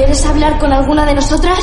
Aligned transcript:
¿Quieres 0.00 0.24
hablar 0.24 0.58
con 0.58 0.72
alguna 0.72 1.04
de 1.04 1.14
nosotras? 1.14 1.58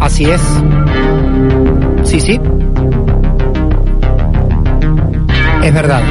Así 0.00 0.24
es. 0.30 0.81
Sí, 2.12 2.20
sí. 2.20 2.38
Es 5.64 5.72
verdad. 5.72 6.02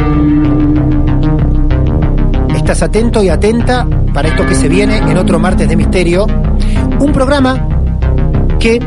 Estás 2.55 2.81
atento 2.81 3.23
y 3.23 3.29
atenta 3.29 3.87
para 4.11 4.29
esto 4.29 4.43
que 4.47 4.55
se 4.55 4.67
viene 4.67 4.97
en 4.97 5.15
otro 5.15 5.37
martes 5.37 5.69
de 5.69 5.75
misterio. 5.75 6.25
Un 6.99 7.11
programa 7.11 7.67
que, 8.59 8.79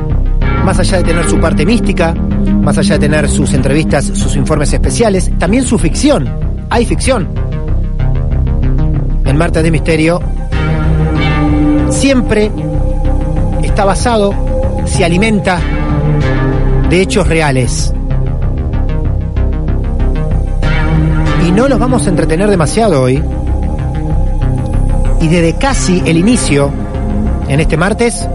más 0.65 0.81
allá 0.81 0.97
de 0.97 1.05
tener 1.05 1.31
su 1.31 1.39
parte 1.39 1.65
mística, 1.65 2.15
más 2.15 2.79
allá 2.79 2.99
de 2.99 3.07
tener 3.07 3.29
sus 3.29 3.55
entrevistas, 3.55 4.07
sus 4.07 4.35
informes 4.35 4.73
especiales, 4.73 5.31
también 5.39 5.63
su 5.65 5.79
ficción. 5.79 6.29
Hay 6.69 6.85
ficción. 6.85 7.29
En 9.25 9.37
Martes 9.37 9.63
de 9.63 9.71
Misterio 9.71 10.21
siempre 11.91 12.51
está 13.63 13.85
basado, 13.85 14.35
se 14.85 15.05
alimenta 15.05 15.61
de 16.91 17.01
hechos 17.01 17.27
reales. 17.27 17.93
Y 21.47 21.51
no 21.53 21.69
los 21.69 21.79
vamos 21.79 22.07
a 22.07 22.11
entretener 22.11 22.49
demasiado 22.49 23.03
hoy. 23.03 23.23
Y 25.21 25.29
desde 25.29 25.57
casi 25.57 26.03
el 26.07 26.17
inicio, 26.17 26.71
en 27.49 27.61
este 27.61 27.77
martes, 27.77 28.29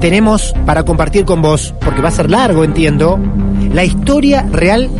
tenemos 0.00 0.54
para 0.66 0.82
compartir 0.84 1.24
con 1.24 1.42
vos, 1.42 1.74
porque 1.80 2.02
va 2.02 2.08
a 2.08 2.12
ser 2.12 2.30
largo, 2.30 2.64
entiendo, 2.64 3.18
la 3.72 3.84
historia 3.84 4.42
real 4.50 4.90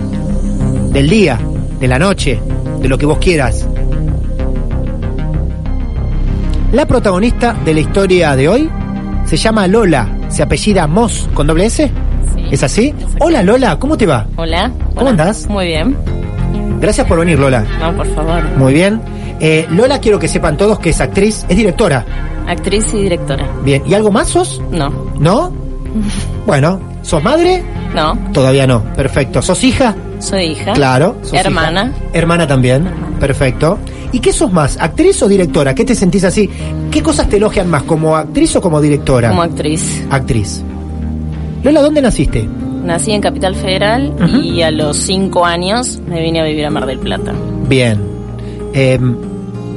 del 0.92 1.08
día, 1.08 1.38
de 1.80 1.88
la 1.88 1.98
noche, 1.98 2.40
de 2.80 2.88
lo 2.88 2.98
que 2.98 3.06
vos 3.06 3.18
quieras. 3.18 3.66
La 6.72 6.86
protagonista 6.86 7.54
de 7.64 7.74
la 7.74 7.80
historia 7.80 8.34
de 8.36 8.48
hoy 8.48 8.70
se 9.26 9.36
llama 9.36 9.66
Lola, 9.66 10.08
se 10.28 10.42
apellida 10.42 10.86
Moss 10.86 11.28
con 11.34 11.46
doble 11.46 11.66
S. 11.66 11.90
¿Es 12.50 12.62
así? 12.62 12.94
Hola 13.20 13.42
Lola, 13.42 13.78
¿cómo 13.78 13.96
te 13.96 14.06
va? 14.06 14.26
Hola. 14.36 14.70
¿Cómo 14.94 15.10
andás? 15.10 15.46
Muy 15.48 15.66
bien. 15.66 15.96
Gracias 16.80 17.06
por 17.06 17.18
venir 17.18 17.38
Lola. 17.38 17.64
No, 17.80 17.96
por 17.96 18.06
favor. 18.14 18.42
Muy 18.56 18.74
bien. 18.74 19.00
Eh, 19.40 19.66
Lola 19.70 19.98
quiero 20.00 20.18
que 20.18 20.28
sepan 20.28 20.56
todos 20.56 20.78
que 20.78 20.90
es 20.90 21.00
actriz, 21.00 21.44
es 21.48 21.56
directora. 21.56 22.04
Actriz 22.46 22.84
y 22.94 23.02
directora. 23.02 23.46
Bien, 23.64 23.82
¿y 23.86 23.94
algo 23.94 24.10
más 24.10 24.28
sos? 24.28 24.60
No. 24.70 24.90
¿No? 25.18 25.52
Bueno, 26.46 26.80
¿sos 27.02 27.22
madre? 27.22 27.62
No. 27.94 28.16
Todavía 28.32 28.66
no. 28.66 28.82
Perfecto. 28.94 29.40
¿Sos 29.42 29.62
hija? 29.62 29.94
Soy 30.18 30.44
hija. 30.52 30.72
Claro. 30.72 31.16
sos 31.22 31.34
Hermana. 31.34 31.92
hija. 31.94 32.08
Hermana 32.14 32.46
también. 32.46 32.88
Perfecto. 33.20 33.78
¿Y 34.10 34.18
qué 34.18 34.32
sos 34.32 34.52
más? 34.52 34.76
¿Actriz 34.80 35.22
o 35.22 35.28
directora? 35.28 35.74
¿Qué 35.74 35.84
te 35.84 35.94
sentís 35.94 36.24
así? 36.24 36.50
¿Qué 36.90 37.02
cosas 37.02 37.28
te 37.28 37.36
elogian 37.36 37.70
más? 37.70 37.84
¿Como 37.84 38.16
actriz 38.16 38.56
o 38.56 38.60
como 38.60 38.80
directora? 38.80 39.28
Como 39.28 39.42
actriz. 39.42 40.04
Actriz. 40.10 40.62
Lola, 41.64 41.80
¿dónde 41.82 42.02
naciste? 42.02 42.48
Nací 42.84 43.12
en 43.12 43.20
Capital 43.20 43.54
Federal 43.54 44.12
y 44.42 44.62
a 44.62 44.70
los 44.70 44.96
cinco 44.96 45.44
años 45.44 46.00
me 46.08 46.20
vine 46.20 46.40
a 46.40 46.44
vivir 46.44 46.66
a 46.66 46.70
Mar 46.70 46.86
del 46.86 46.98
Plata. 46.98 47.32
Bien. 47.68 48.00
Eh, 48.74 48.98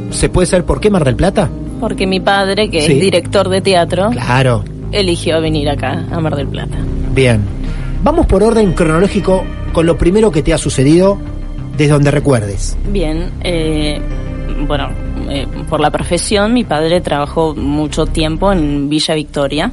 ¿Se 0.09 0.29
puede 0.29 0.47
saber 0.47 0.65
por 0.65 0.79
qué 0.79 0.89
Mar 0.89 1.03
del 1.03 1.15
Plata? 1.15 1.49
Porque 1.79 2.07
mi 2.07 2.19
padre, 2.19 2.69
que 2.69 2.81
Sí. 2.81 2.93
es 2.93 2.99
director 3.01 3.49
de 3.49 3.61
teatro, 3.61 4.09
Claro. 4.11 4.63
eligió 4.91 5.39
venir 5.41 5.69
acá, 5.69 6.05
a 6.11 6.19
Mar 6.19 6.35
del 6.35 6.47
Plata. 6.47 6.77
Bien. 7.13 7.41
Vamos 8.03 8.25
por 8.25 8.41
orden 8.41 8.73
cronológico 8.73 9.43
con 9.73 9.85
lo 9.85 9.97
primero 9.97 10.31
que 10.31 10.41
te 10.41 10.53
ha 10.53 10.57
sucedido 10.57 11.19
desde 11.77 11.91
donde 11.93 12.09
recuerdes. 12.09 12.75
Bien, 12.91 13.29
eh, 13.43 13.99
bueno, 14.67 14.89
eh, 15.29 15.45
por 15.69 15.79
la 15.79 15.91
profesión, 15.91 16.53
mi 16.53 16.63
padre 16.63 17.01
trabajó 17.01 17.53
mucho 17.55 18.05
tiempo 18.07 18.51
en 18.51 18.89
Villa 18.89 19.13
Victoria. 19.13 19.71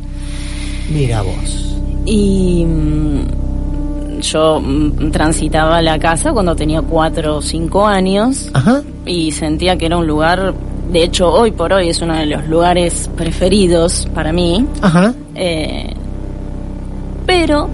Mira 0.93 1.23
vos. 1.23 1.69
Y 2.05 2.65
mm, 2.67 4.21
yo 4.23 4.61
mm, 4.61 5.11
transitaba 5.11 5.83
la 5.83 5.99
casa 5.99 6.33
cuando 6.33 6.57
tenía 6.57 6.81
cuatro 6.83 7.37
o 7.37 7.43
cinco 7.43 7.87
años 7.87 8.51
Ajá. 8.53 8.83
y 9.05 9.33
sentía 9.33 9.77
que 9.77 9.87
era 9.87 9.97
un 9.97 10.07
lugar, 10.07 10.55
de 10.91 11.03
hecho 11.05 11.31
hoy 11.33 11.51
por 11.51 11.73
hoy 11.73 11.89
es 11.89 12.01
uno 12.01 12.17
de 12.17 12.27
los 12.27 12.47
lugares 12.49 13.11
preferidos 13.17 14.09
para 14.15 14.33
mí, 14.33 14.65
Ajá. 14.81 15.12
eh, 15.35 15.95
pero 17.27 17.69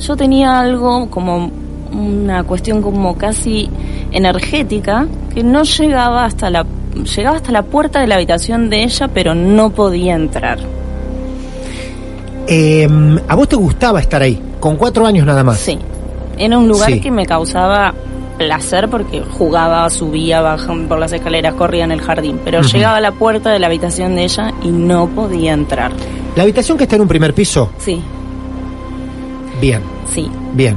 yo 0.00 0.16
tenía 0.16 0.60
algo 0.60 1.08
como 1.10 1.50
una 1.92 2.42
cuestión 2.44 2.80
como 2.80 3.16
casi 3.16 3.68
energética 4.12 5.06
que 5.34 5.42
no 5.44 5.62
llegaba 5.62 6.24
hasta 6.24 6.50
la 6.50 6.64
llegaba 7.16 7.36
hasta 7.36 7.52
la 7.52 7.62
puerta 7.62 8.00
de 8.00 8.06
la 8.06 8.16
habitación 8.16 8.68
de 8.70 8.84
ella 8.84 9.08
pero 9.08 9.34
no 9.34 9.70
podía 9.70 10.14
entrar. 10.14 10.58
Eh, 12.54 12.86
¿A 13.28 13.34
vos 13.34 13.48
te 13.48 13.56
gustaba 13.56 13.98
estar 14.00 14.20
ahí? 14.20 14.38
Con 14.60 14.76
cuatro 14.76 15.06
años 15.06 15.24
nada 15.24 15.42
más. 15.42 15.58
Sí. 15.58 15.78
Era 16.36 16.58
un 16.58 16.68
lugar 16.68 16.90
Sí. 16.92 17.00
que 17.00 17.10
me 17.10 17.24
causaba 17.24 17.94
placer 18.36 18.88
porque 18.90 19.22
jugaba, 19.22 19.88
subía, 19.88 20.40
bajaba 20.42 20.76
por 20.88 20.98
las 20.98 21.12
escaleras, 21.12 21.54
corría 21.54 21.84
en 21.84 21.92
el 21.92 22.00
jardín, 22.02 22.38
pero 22.44 22.60
llegaba 22.60 22.96
a 22.96 23.00
la 23.00 23.12
puerta 23.12 23.50
de 23.50 23.58
la 23.58 23.68
habitación 23.68 24.16
de 24.16 24.24
ella 24.24 24.52
y 24.62 24.68
no 24.68 25.06
podía 25.08 25.52
entrar. 25.54 25.92
La 26.36 26.42
habitación 26.42 26.76
que 26.76 26.84
está 26.84 26.96
en 26.96 27.02
un 27.02 27.08
primer 27.08 27.32
piso. 27.32 27.70
Sí, 27.78 28.02
Bien, 29.60 29.80
sí. 30.12 30.28
bien. 30.54 30.76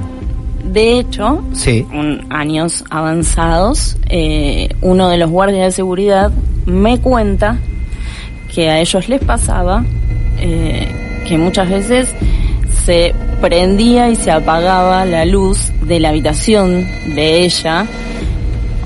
De 0.64 1.00
hecho, 1.00 1.44
Sí. 1.54 1.86
en 1.92 2.26
años 2.30 2.84
avanzados, 2.90 3.98
eh, 4.10 4.70
uno 4.82 5.10
de 5.10 5.18
los 5.18 5.30
guardias 5.30 5.66
de 5.66 5.72
seguridad 5.72 6.32
me 6.66 7.00
cuenta 7.00 7.58
que 8.54 8.70
a 8.70 8.80
ellos 8.80 9.10
les 9.10 9.22
pasaba 9.24 9.84
eh, 10.40 10.88
que 11.28 11.38
muchas 11.38 11.70
veces 11.70 12.14
se 12.86 13.14
prendía 13.42 14.10
y 14.10 14.16
se 14.16 14.32
apagaba 14.32 15.06
la 15.06 15.26
luz 15.26 15.72
de 15.82 16.00
la 16.00 16.10
habitación 16.10 16.86
de 17.16 17.44
ella. 17.44 17.86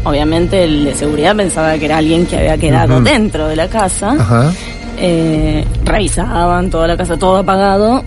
Obviamente 0.04 0.64
el 0.64 0.86
de 0.86 0.96
seguridad 0.96 1.36
pensaba 1.36 1.78
que 1.78 1.86
era 1.86 1.98
alguien 1.98 2.26
que 2.26 2.38
había 2.38 2.58
quedado 2.58 3.02
dentro 3.02 3.48
de 3.48 3.56
la 3.56 3.68
casa. 3.68 4.16
Ajá. 4.18 4.54
Eh, 4.98 5.66
revisaban 5.86 6.70
toda 6.70 6.88
la 6.88 6.98
casa, 6.98 7.18
todo 7.18 7.38
apagado, 7.38 8.04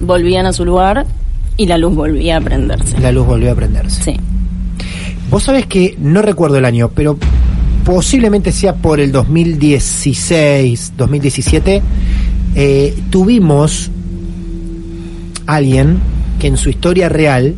volvían 0.00 0.46
a 0.46 0.52
su 0.52 0.64
lugar 0.64 1.06
y 1.56 1.66
la 1.66 1.78
luz 1.78 1.94
volvía 1.94 2.36
a 2.38 2.40
prenderse. 2.40 2.98
La 3.00 3.12
luz 3.12 3.26
volvió 3.26 3.52
a 3.52 3.54
prenderse. 3.54 4.02
Sí. 4.02 4.20
Vos 5.30 5.44
sabés 5.44 5.66
que 5.66 5.96
no 5.98 6.22
recuerdo 6.22 6.58
el 6.58 6.64
año, 6.64 6.90
pero 6.94 7.16
posiblemente 7.84 8.52
sea 8.52 8.74
por 8.74 9.00
el 9.00 9.12
2016, 9.12 10.94
2017, 10.96 11.82
eh, 12.54 12.94
tuvimos 13.10 13.90
alguien 15.46 15.98
que 16.38 16.46
en 16.48 16.56
su 16.56 16.70
historia 16.70 17.08
real, 17.08 17.54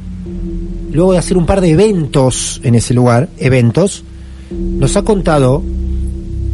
luego 0.92 1.12
de 1.12 1.18
hacer 1.18 1.36
un 1.36 1.46
par 1.46 1.60
de 1.60 1.70
eventos 1.70 2.60
en 2.64 2.74
ese 2.74 2.94
lugar, 2.94 3.28
eventos, 3.38 4.04
nos 4.50 4.96
ha 4.96 5.02
contado 5.02 5.62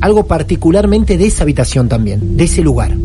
algo 0.01 0.27
particularmente 0.27 1.17
de 1.19 1.27
esa 1.27 1.45
habitación 1.45 1.89
también, 1.89 2.37
de 2.37 2.45
ese 2.45 2.63
lugar. 2.63 2.97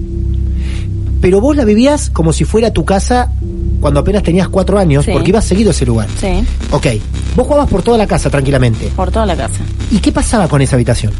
Pero 1.21 1.41
vos 1.41 1.55
la 1.55 1.65
vivías 1.65 2.09
como 2.09 2.31
si 2.33 2.43
fuera 2.45 2.71
tu 2.71 2.85
casa 2.85 3.31
cuando 3.79 3.99
apenas 3.99 4.23
tenías 4.23 4.49
cuatro 4.49 4.77
años, 4.79 5.05
Sí. 5.05 5.11
porque 5.11 5.29
ibas 5.29 5.45
seguido 5.45 5.69
a 5.69 5.71
ese 5.71 5.85
lugar. 5.85 6.07
Sí, 6.19 6.27
Ok, 6.71 6.87
vos 7.35 7.45
jugabas 7.47 7.69
por 7.69 7.83
toda 7.83 7.97
la 7.97 8.07
casa 8.07 8.29
tranquilamente. 8.29 8.91
por 8.95 9.11
toda 9.11 9.25
la 9.25 9.35
casa. 9.35 9.59
¿Y 9.91 9.99
qué 9.99 10.11
pasaba 10.11 10.47
con 10.47 10.61
esa 10.61 10.75
habitación? 10.75 11.11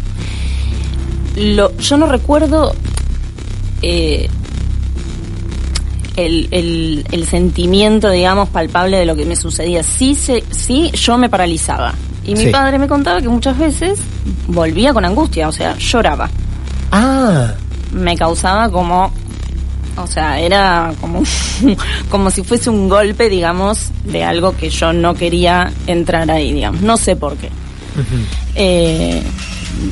Lo, 1.35 1.75
yo 1.77 1.97
no 1.97 2.07
recuerdo 2.07 2.73
eh, 3.81 4.29
el, 6.15 6.47
el, 6.51 7.05
el 7.11 7.27
sentimiento, 7.27 8.09
digamos, 8.09 8.49
palpable 8.49 8.97
de 8.97 9.05
lo 9.05 9.15
que 9.15 9.25
me 9.25 9.35
sucedía. 9.35 9.83
Sí, 9.83 10.15
se, 10.15 10.43
sí 10.51 10.89
yo 10.93 11.17
me 11.17 11.29
paralizaba. 11.29 11.93
Y 12.25 12.33
mi 12.35 12.45
Sí. 12.45 12.49
padre 12.49 12.79
me 12.79 12.87
contaba 12.87 13.21
que 13.21 13.29
muchas 13.29 13.57
veces 13.57 13.99
volvía 14.47 14.93
con 14.93 15.05
angustia, 15.05 15.47
o 15.47 15.51
sea, 15.51 15.77
lloraba. 15.77 16.29
Ah, 16.91 17.53
Me 17.93 18.17
causaba 18.17 18.69
como, 18.69 19.11
o 19.95 20.07
sea, 20.07 20.39
era 20.39 20.91
como, 20.99 21.23
como 22.09 22.29
si 22.31 22.43
fuese 22.43 22.69
un 22.69 22.89
golpe, 22.89 23.29
digamos, 23.29 23.91
de 24.03 24.23
algo 24.25 24.55
que 24.57 24.69
yo 24.69 24.91
no 24.91 25.13
quería 25.13 25.71
entrar 25.85 26.29
ahí, 26.31 26.51
digamos. 26.51 26.81
No 26.81 26.97
sé 26.97 27.15
por 27.15 27.37
qué. 27.37 27.49
Eh, 28.55 29.23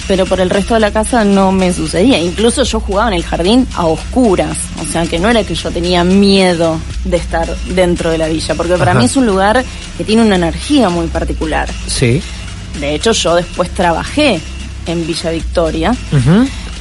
pero 0.08 0.26
por 0.26 0.40
el 0.40 0.50
resto 0.50 0.74
de 0.74 0.80
la 0.80 0.92
casa 0.92 1.24
no 1.24 1.52
me 1.52 1.72
sucedía. 1.74 2.18
Incluso 2.20 2.64
yo 2.64 2.80
jugaba 2.80 3.10
en 3.10 3.16
el 3.16 3.24
jardín 3.24 3.68
a 3.76 3.86
oscuras. 3.86 4.58
O 4.82 4.86
sea, 4.92 5.06
que 5.06 5.20
no 5.20 5.30
era 5.30 5.44
que 5.44 5.56
yo 5.56 5.72
tenía 5.72 6.04
miedo 6.04 6.80
de 7.04 7.18
estar 7.18 7.48
dentro 7.70 8.10
de 8.12 8.18
la 8.18 8.28
villa, 8.28 8.56
porque 8.56 8.74
para 8.76 8.92
Ajá. 8.92 9.00
mí 9.00 9.06
es 9.06 9.16
un 9.16 9.26
lugar 9.26 9.64
que 9.98 10.04
tiene 10.04 10.22
una 10.24 10.36
energía 10.36 10.90
muy 10.90 11.08
particular. 11.08 11.70
sí. 11.88 12.22
De 12.80 12.94
hecho, 12.94 13.14
yo 13.14 13.36
después 13.36 13.70
trabajé 13.70 14.38
en 14.86 15.08
Villa 15.08 15.32
Victoria 15.32 15.96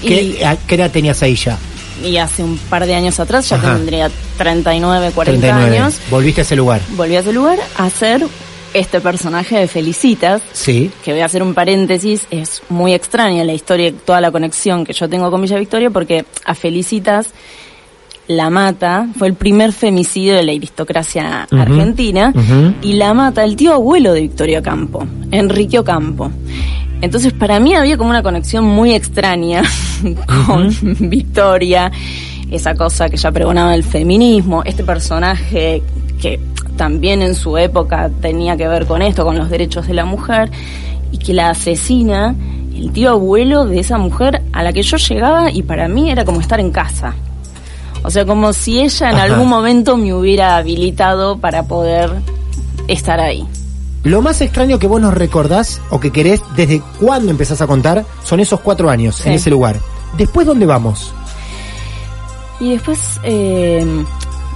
¿Qué, 0.03 0.45
a- 0.45 0.57
qué 0.57 0.75
edad 0.75 0.91
tenías 0.91 1.23
ahí 1.23 1.37
ya? 1.37 1.57
y 2.05 2.17
hace 2.17 2.43
un 2.43 2.59
par 2.59 2.85
de 2.85 2.95
años 2.97 3.21
atrás, 3.21 3.49
ya 3.49 3.57
Ajá. 3.57 3.75
tendría 3.77 4.11
39, 4.37 5.13
40 5.15 5.41
39. 5.41 5.79
años, 5.79 5.95
Volviste 6.11 6.41
a 6.41 6.45
ese 6.45 6.57
lugar. 6.57 6.81
volví 6.97 7.15
a 7.15 7.21
ese 7.21 7.33
lugar 7.33 7.59
a 7.79 7.85
hacer 7.85 8.27
este 8.75 9.01
personaje 9.01 9.57
de 9.59 9.69
Felicitas, 9.69 10.43
Sí. 10.53 10.91
que 11.03 11.13
voy 11.13 11.21
a 11.21 11.27
hacer 11.27 11.43
un 11.43 11.55
paréntesis, 11.55 12.27
es 12.31 12.63
muy 12.69 12.93
extraña 12.93 13.45
la 13.45 13.53
historia, 13.55 13.93
toda 14.05 14.21
la 14.21 14.31
conexión 14.31 14.85
que 14.85 14.93
yo 14.93 15.09
tengo 15.09 15.31
con 15.31 15.41
Villa 15.41 15.59
Victoria, 15.59 15.91
porque 15.91 16.25
a 16.45 16.55
Felicitas 16.55 17.29
la 18.27 18.49
mata, 18.51 19.07
fue 19.19 19.29
el 19.29 19.35
primer 19.35 19.73
femicidio 19.73 20.35
de 20.35 20.43
la 20.45 20.53
aristocracia 20.53 21.47
argentina, 21.51 22.33
y 22.83 22.95
la 22.95 23.13
mata 23.15 23.45
el 23.45 23.55
tío 23.55 23.75
abuelo 23.75 24.13
de 24.15 24.23
Victoria 24.23 24.63
Campo, 24.63 25.07
Enrique 25.31 25.79
Ocampo. 25.79 26.31
Entonces 27.03 27.35
para 27.35 27.61
mí 27.61 27.75
había 27.75 27.99
como 27.99 28.09
una 28.11 28.23
conexión 28.23 28.65
muy 28.65 28.95
extraña 28.95 29.63
con 30.47 30.71
Victoria, 31.11 31.93
esa 32.51 32.75
cosa 32.75 33.11
que 33.11 33.19
ya 33.19 33.31
pregonaba 33.31 33.75
el 33.75 33.85
feminismo, 33.85 34.63
este 34.65 34.85
personaje 34.85 35.83
que 36.21 36.41
también 36.77 37.23
en 37.23 37.35
su 37.35 37.57
época 37.59 38.11
tenía 38.21 38.57
que 38.57 38.69
ver 38.69 38.87
con 38.87 39.03
esto, 39.03 39.25
con 39.25 39.39
los 39.39 39.51
derechos 39.51 39.87
de 39.87 39.95
la 39.95 40.05
mujer, 40.05 40.51
y 41.13 41.19
que 41.19 41.33
la 41.35 41.51
asesina 41.51 42.35
el 42.75 42.91
tío 42.93 43.11
abuelo 43.11 43.67
de 43.67 43.79
esa 43.81 43.99
mujer 43.99 44.43
a 44.53 44.63
la 44.65 44.73
que 44.73 44.83
yo 44.83 44.97
llegaba 44.97 45.51
y 45.51 45.63
para 45.63 45.87
mí 45.89 46.11
era 46.11 46.25
como 46.25 46.41
estar 46.41 46.59
en 46.59 46.73
casa. 46.73 47.15
O 48.03 48.11
sea, 48.11 48.27
como 48.27 48.53
si 48.53 48.81
ella 48.81 49.11
en 49.11 49.15
Ajá. 49.17 49.25
algún 49.25 49.49
momento 49.49 49.97
me 49.97 50.13
hubiera 50.13 50.57
habilitado 50.57 51.39
para 51.39 51.63
poder 51.63 52.11
estar 52.89 53.21
ahí. 53.21 53.47
Lo 54.03 54.21
más 54.21 54.41
extraño 54.43 54.79
que 54.79 54.87
vos 54.89 55.01
nos 55.01 55.15
recordás 55.15 55.81
o 55.89 55.99
que 56.01 56.11
querés 56.11 56.43
desde 56.57 56.83
cuándo 57.01 57.31
empezás 57.31 57.63
a 57.63 57.67
contar 57.67 58.05
son 58.25 58.41
esos 58.41 58.61
cuatro 58.61 58.91
años 58.91 59.17
Sí. 59.17 59.29
en 59.29 59.37
ese 59.37 59.49
lugar. 59.51 59.77
Después, 60.19 60.47
¿dónde 60.47 60.67
vamos? 60.67 61.15
Y 62.61 62.71
después, 62.71 63.21
eh, 63.23 64.05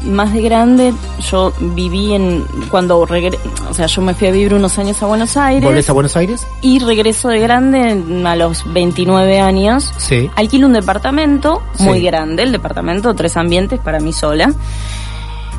más 0.03 0.33
de 0.33 0.43
grande, 0.43 0.95
yo 1.31 1.53
viví 1.61 2.15
en, 2.15 2.45
cuando 2.71 3.05
regre- 3.07 3.39
o 3.69 3.75
sea, 3.75 3.87
yo 3.87 4.01
me 4.03 4.15
fui 4.15 4.29
a 4.29 4.31
vivir 4.31 4.55
unos 4.55 4.79
años 4.79 5.03
a 5.03 5.07
Buenos 5.07 5.37
Aires 5.37 5.65
¿Volvés 5.65 5.89
a 5.91 5.93
Buenos 5.93 6.17
Aires? 6.17 6.47
y 6.63 6.79
regreso 6.79 7.29
de 7.29 7.41
grande 7.41 8.03
a 8.27 8.37
los 8.37 8.63
29 8.73 9.41
años. 9.41 9.93
Sí. 9.97 10.31
Alquilo 10.37 10.67
un 10.67 10.73
departamento 10.75 11.63
muy 11.81 11.99
Sí. 12.01 12.05
grande, 12.07 12.43
el 12.45 12.53
departamento, 12.53 13.15
tres 13.15 13.37
ambientes 13.37 13.81
para 13.81 13.99
mí 14.01 14.13
sola. 14.13 14.53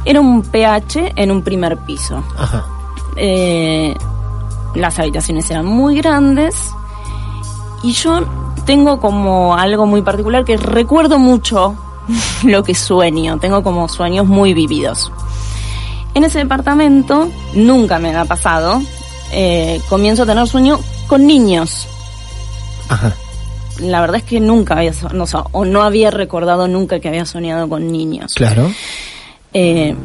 Era 0.05 0.21
un 0.21 0.41
PH 0.43 1.13
en 1.15 1.31
un 1.31 1.41
primer 1.41 1.77
piso. 1.79 2.23
Ajá. 2.37 2.65
Eh, 3.17 3.93
las 4.75 4.97
habitaciones 4.99 5.49
eran 5.51 5.65
muy 5.65 5.97
grandes 5.97 6.55
y 7.83 7.91
yo 7.93 8.21
tengo 8.65 8.99
como 8.99 9.55
algo 9.55 9.85
muy 9.85 10.01
particular 10.01 10.45
que 10.45 10.55
recuerdo 10.57 11.17
mucho 11.19 11.75
lo 12.43 12.63
que 12.63 12.75
sueño, 12.75 13.39
tengo 13.39 13.63
como 13.63 13.87
sueños 13.87 14.25
muy 14.27 14.53
vividos. 14.53 15.11
En 16.13 16.23
ese 16.23 16.39
departamento, 16.39 17.29
nunca 17.53 17.99
me 17.99 18.15
ha 18.15 18.25
pasado, 18.25 18.81
eh, 19.31 19.79
comienzo 19.89 20.23
a 20.23 20.25
tener 20.25 20.47
sueño 20.47 20.79
con 21.07 21.27
niños. 21.27 21.87
Ajá. 22.89 23.13
La 23.81 24.01
verdad 24.01 24.17
es 24.17 24.23
que 24.23 24.39
nunca 24.39 24.75
había, 24.75 24.91
no, 25.13 25.25
o 25.51 25.65
no 25.65 25.83
había 25.83 26.11
recordado 26.11 26.67
nunca 26.67 26.99
que 26.99 27.07
había 27.07 27.25
soñado 27.25 27.69
con 27.69 27.91
niños. 27.91 28.33
Claro. 28.33 28.69
Eh, 29.53 29.95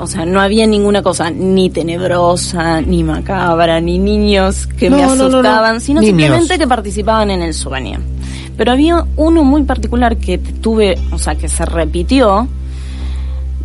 o 0.00 0.06
sea, 0.06 0.24
no 0.24 0.40
había 0.40 0.66
ninguna 0.66 1.02
cosa 1.02 1.30
ni 1.30 1.70
tenebrosa, 1.70 2.80
ni 2.80 3.04
macabra, 3.04 3.80
ni 3.80 3.98
niños 3.98 4.66
que 4.66 4.90
me 4.90 5.02
no, 5.02 5.14
no, 5.14 5.26
asustaban, 5.26 5.80
sino 5.80 6.00
Niños. 6.00 6.16
simplemente 6.16 6.58
que 6.58 6.66
participaban 6.66 7.30
en 7.30 7.42
el 7.42 7.54
sueño. 7.54 8.00
Pero 8.56 8.72
había 8.72 9.04
uno 9.16 9.44
muy 9.44 9.64
particular 9.64 10.16
que 10.16 10.38
tuve, 10.38 10.98
o 11.10 11.18
sea, 11.18 11.34
que 11.34 11.48
se 11.48 11.64
repitió, 11.64 12.46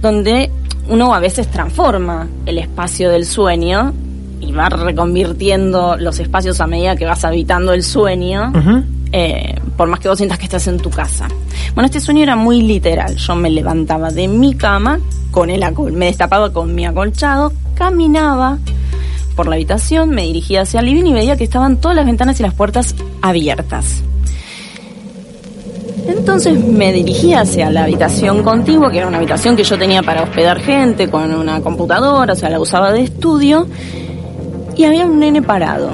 donde 0.01 0.51
uno 0.88 1.13
a 1.13 1.19
veces 1.19 1.48
transforma 1.48 2.27
el 2.46 2.58
espacio 2.58 3.10
del 3.12 3.25
sueño 3.25 3.93
y 4.41 4.51
va 4.51 4.69
reconvirtiendo 4.69 5.98
los 5.98 6.19
espacios 6.19 6.60
a 6.62 6.67
medida 6.67 6.96
que 6.96 7.05
vas 7.05 7.24
habitando 7.25 7.74
el 7.74 7.84
sueño 7.84 8.51
eh, 9.12 9.60
por 9.75 9.88
más 9.88 10.00
que 10.00 10.08
vos 10.08 10.17
sientas 10.17 10.38
que 10.38 10.46
estás 10.46 10.67
en 10.67 10.77
tu 10.77 10.89
casa. 10.89 11.27
Bueno, 11.74 11.86
este 11.86 12.00
sueño 12.00 12.24
era 12.24 12.36
muy 12.36 12.62
literal. 12.62 13.15
Yo 13.15 13.36
me 13.36 13.50
levantaba 13.50 14.12
de 14.12 14.27
mi 14.27 14.55
cama, 14.55 15.00
con 15.31 15.50
el 15.50 15.63
me 15.93 16.05
destapaba 16.05 16.51
con 16.51 16.75
mi 16.75 16.86
acolchado, 16.86 17.53
caminaba 17.75 18.58
por 19.36 19.48
la 19.48 19.55
habitación, 19.55 20.10
me 20.10 20.24
dirigía 20.24 20.62
hacia 20.62 20.81
el 20.81 20.88
living 20.88 21.05
y 21.05 21.13
veía 21.13 21.38
que 21.38 21.46
estaban 21.46 21.77
todas 21.77 21.96
las 21.96 22.05
ventanas 22.05 22.39
y 22.39 22.43
las 22.43 22.53
puertas 22.53 22.96
abiertas. 23.22 24.03
Entonces 26.30 26.64
me 26.64 26.94
dirigía 26.94 27.42
hacia 27.42 27.72
la 27.72 27.86
habitación 27.86 28.44
contigua, 28.44 28.92
que 28.92 29.00
era 29.00 29.08
una 29.08 29.18
habitación 29.18 29.56
que 29.56 29.64
yo 29.64 29.80
tenía 29.80 30.04
para 30.04 30.22
hospedar 30.22 30.60
gente 30.60 31.10
con 31.10 31.34
una 31.34 31.60
computadora, 31.62 32.34
o 32.34 32.36
sea, 32.36 32.52
la 32.52 32.60
usaba 32.60 32.92
de 32.94 33.02
estudio, 33.02 33.66
y 34.78 34.84
había 34.84 35.08
un 35.08 35.18
nene 35.18 35.42
parado. 35.42 35.94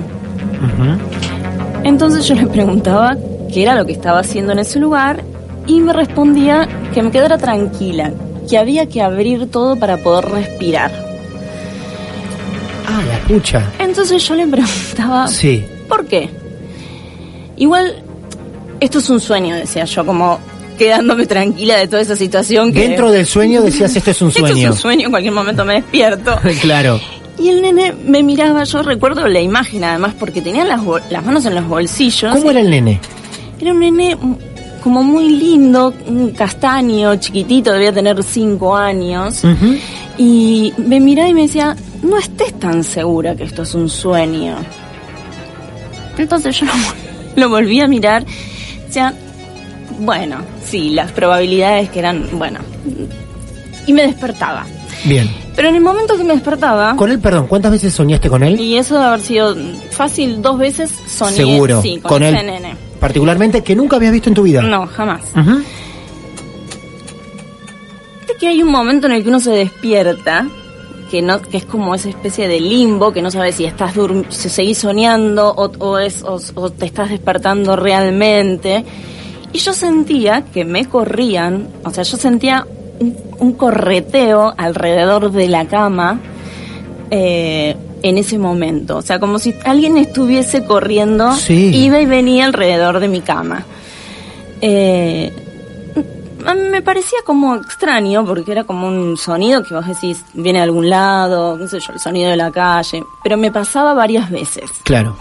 Entonces 1.86 2.28
yo 2.28 2.36
le 2.36 2.48
preguntaba 2.48 3.16
qué 3.52 3.64
era 3.64 3.76
lo 3.76 3.86
que 3.86 3.94
estaba 3.94 4.20
haciendo 4.20 4.52
en 4.52 4.60
ese 4.60 4.78
lugar 4.78 5.24
y 5.68 5.80
me 5.80 5.94
respondía 5.94 6.68
que 6.94 7.02
me 7.02 7.12
quedara 7.12 7.38
tranquila, 7.38 8.12
que 8.50 8.58
había 8.58 8.88
que 8.88 9.02
abrir 9.02 9.50
todo 9.50 9.78
para 9.78 9.96
poder 9.96 10.26
respirar. 10.26 10.92
Ah, 12.86 13.02
la 13.08 13.20
pucha. 13.26 13.72
Entonces 13.80 14.22
yo 14.28 14.36
le 14.36 14.46
preguntaba, 14.48 15.30
Sí. 15.30 15.64
¿por 15.88 16.06
qué? 16.06 16.30
Igual, 17.56 18.04
esto 18.80 19.00
es 19.00 19.10
un 19.10 19.20
sueño, 19.20 19.56
decía 19.56 19.86
yo, 19.86 20.06
como 20.06 20.40
quedándome 20.78 21.26
tranquila 21.26 21.78
de 21.78 21.88
toda 21.88 22.02
esa 22.02 22.16
situación. 22.16 22.74
Que 22.74 22.88
Dentro 22.88 23.12
del 23.12 23.26
sueño 23.26 23.62
decías 23.62 23.96
esto 23.96 24.12
es 24.12 24.22
un 24.22 24.30
Esto 24.36 24.48
sueño. 24.48 24.70
es 24.70 24.76
un 24.76 24.82
sueño, 24.82 25.06
en 25.06 25.12
cualquier 25.12 25.34
momento 25.34 25.66
me 25.66 25.76
despierto. 25.76 26.38
claro. 26.62 27.00
Y 27.38 27.50
el 27.50 27.62
nene 27.62 27.94
me 28.06 28.24
miraba, 28.24 28.64
yo 28.64 28.82
recuerdo 28.82 29.28
la 29.28 29.42
imagen 29.42 29.84
además 29.84 30.14
porque 30.18 30.42
tenía 30.42 30.64
las, 30.64 30.82
las 31.10 31.26
manos 31.26 31.46
en 31.46 31.56
los 31.56 31.68
bolsillos. 31.68 32.34
¿Cómo 32.34 32.52
era 32.52 32.62
el 32.62 32.70
nene? 32.70 33.00
Era 33.60 33.72
un 33.72 33.80
nene 33.80 34.18
como 34.82 35.04
muy 35.04 35.30
lindo, 35.30 35.94
un 36.06 36.30
castaño, 36.32 37.16
chiquitito, 37.16 37.74
debía 37.74 37.92
tener 37.92 38.24
cinco 38.24 38.76
años. 38.76 39.42
Y 40.18 40.72
me 40.78 41.00
miraba 41.00 41.28
y 41.28 41.34
me 41.34 41.42
decía, 41.42 41.76
no 42.04 42.18
estés 42.18 42.58
tan 42.60 42.84
segura 42.84 43.36
que 43.36 43.44
esto 43.44 43.64
es 43.64 43.74
un 43.74 43.90
sueño. 43.90 44.56
Entonces 46.18 46.60
yo 46.60 46.66
lo, 46.68 46.72
lo 47.42 47.50
volví 47.50 47.82
a 47.82 47.88
mirar. 47.88 48.26
Bueno, 50.00 50.38
sí, 50.64 50.90
las 50.90 51.12
probabilidades 51.12 51.90
que 51.90 52.00
eran, 52.00 52.28
bueno. 52.34 52.60
Y 53.88 53.94
me 53.94 54.02
despertaba. 54.04 54.66
Bien. 55.06 55.30
Pero 55.56 55.70
en 55.70 55.76
el 55.76 55.82
momento 55.82 56.18
que 56.18 56.24
me 56.24 56.34
despertaba, 56.34 56.96
Con 56.96 57.12
él, 57.12 57.20
perdón, 57.20 57.48
¿cuántas 57.48 57.72
veces 57.72 57.94
soñaste 57.94 58.30
con 58.30 58.44
él? 58.44 58.60
y 58.60 58.76
eso 58.78 58.98
de 58.98 59.06
haber 59.06 59.22
sido 59.22 59.56
fácil, 59.92 60.42
dos 60.42 60.58
veces 60.58 60.92
soñé 61.08 61.36
Seguro. 61.38 61.82
sí, 61.82 62.00
con, 62.02 62.10
con 62.14 62.24
ese 62.24 62.40
él. 62.40 62.46
nene. 62.48 62.76
Particularmente 63.00 63.64
que 63.64 63.76
nunca 63.76 63.96
habías 63.98 64.12
visto 64.12 64.30
en 64.30 64.36
tu 64.36 64.44
vida. 64.44 64.62
No, 64.64 64.86
jamás. 64.88 65.22
Ujú. 65.36 65.62
Viste 68.20 68.36
que 68.40 68.48
hay 68.48 68.62
un 68.64 68.72
momento 68.72 69.06
en 69.08 69.14
el 69.14 69.24
que 69.24 69.30
uno 69.30 69.40
se 69.40 69.52
despierta, 69.52 70.48
que 71.12 71.22
no, 71.22 71.42
que 71.42 71.58
es 71.58 71.66
como 71.66 71.94
esa 71.96 72.10
especie 72.10 72.48
de 72.48 72.60
limbo, 72.60 73.14
que 73.14 73.22
no 73.22 73.30
sabes 73.32 73.56
si 73.56 73.66
estás 73.66 73.96
dur- 73.96 74.26
si 74.30 74.50
seguís 74.50 74.78
soñando 74.80 75.54
o, 75.56 75.72
o 75.80 75.98
es, 76.00 76.24
o, 76.24 76.40
o 76.56 76.70
te 76.72 76.86
estás 76.86 77.10
despertando 77.10 77.76
realmente. 77.76 78.84
Y 79.54 79.60
yo 79.60 79.74
sentía 79.74 80.44
que 80.54 80.66
me 80.66 80.86
corrían, 80.86 81.68
o 81.84 81.90
sea, 81.92 82.04
yo 82.04 82.18
sentía 82.18 82.66
un, 83.00 83.16
un 83.40 83.54
correteo 83.54 84.54
alrededor 84.58 85.32
de 85.32 85.48
la 85.48 85.66
cama 85.66 86.20
eh, 87.12 87.76
en 88.02 88.18
ese 88.18 88.38
momento. 88.38 88.98
O 88.98 89.02
sea, 89.02 89.20
como 89.20 89.40
si 89.40 89.56
alguien 89.64 89.98
estuviese 89.98 90.66
corriendo, 90.66 91.34
Sí. 91.34 91.72
iba 91.76 92.00
y 92.02 92.06
venía 92.06 92.46
alrededor 92.46 93.00
de 93.00 93.08
mi 93.08 93.22
cama. 93.22 93.66
Eh, 94.62 95.32
me 96.54 96.82
parecía 96.82 97.20
como 97.26 97.56
extraño 97.56 98.24
porque 98.26 98.52
era 98.52 98.64
como 98.66 98.88
un 98.88 99.18
sonido 99.18 99.64
que 99.64 99.74
vos 99.74 99.88
decís 99.88 100.24
viene 100.34 100.60
de 100.60 100.64
algún 100.64 100.90
lado, 100.90 101.58
qué 101.58 101.68
sé 101.68 101.80
yo, 101.80 101.94
el 101.94 102.00
sonido 102.00 102.30
de 102.30 102.38
la 102.38 102.52
calle, 102.52 103.04
pero 103.24 103.38
me 103.38 103.52
pasaba 103.52 103.94
varias 103.94 104.30
veces. 104.30 104.70
Claro. 104.84 105.16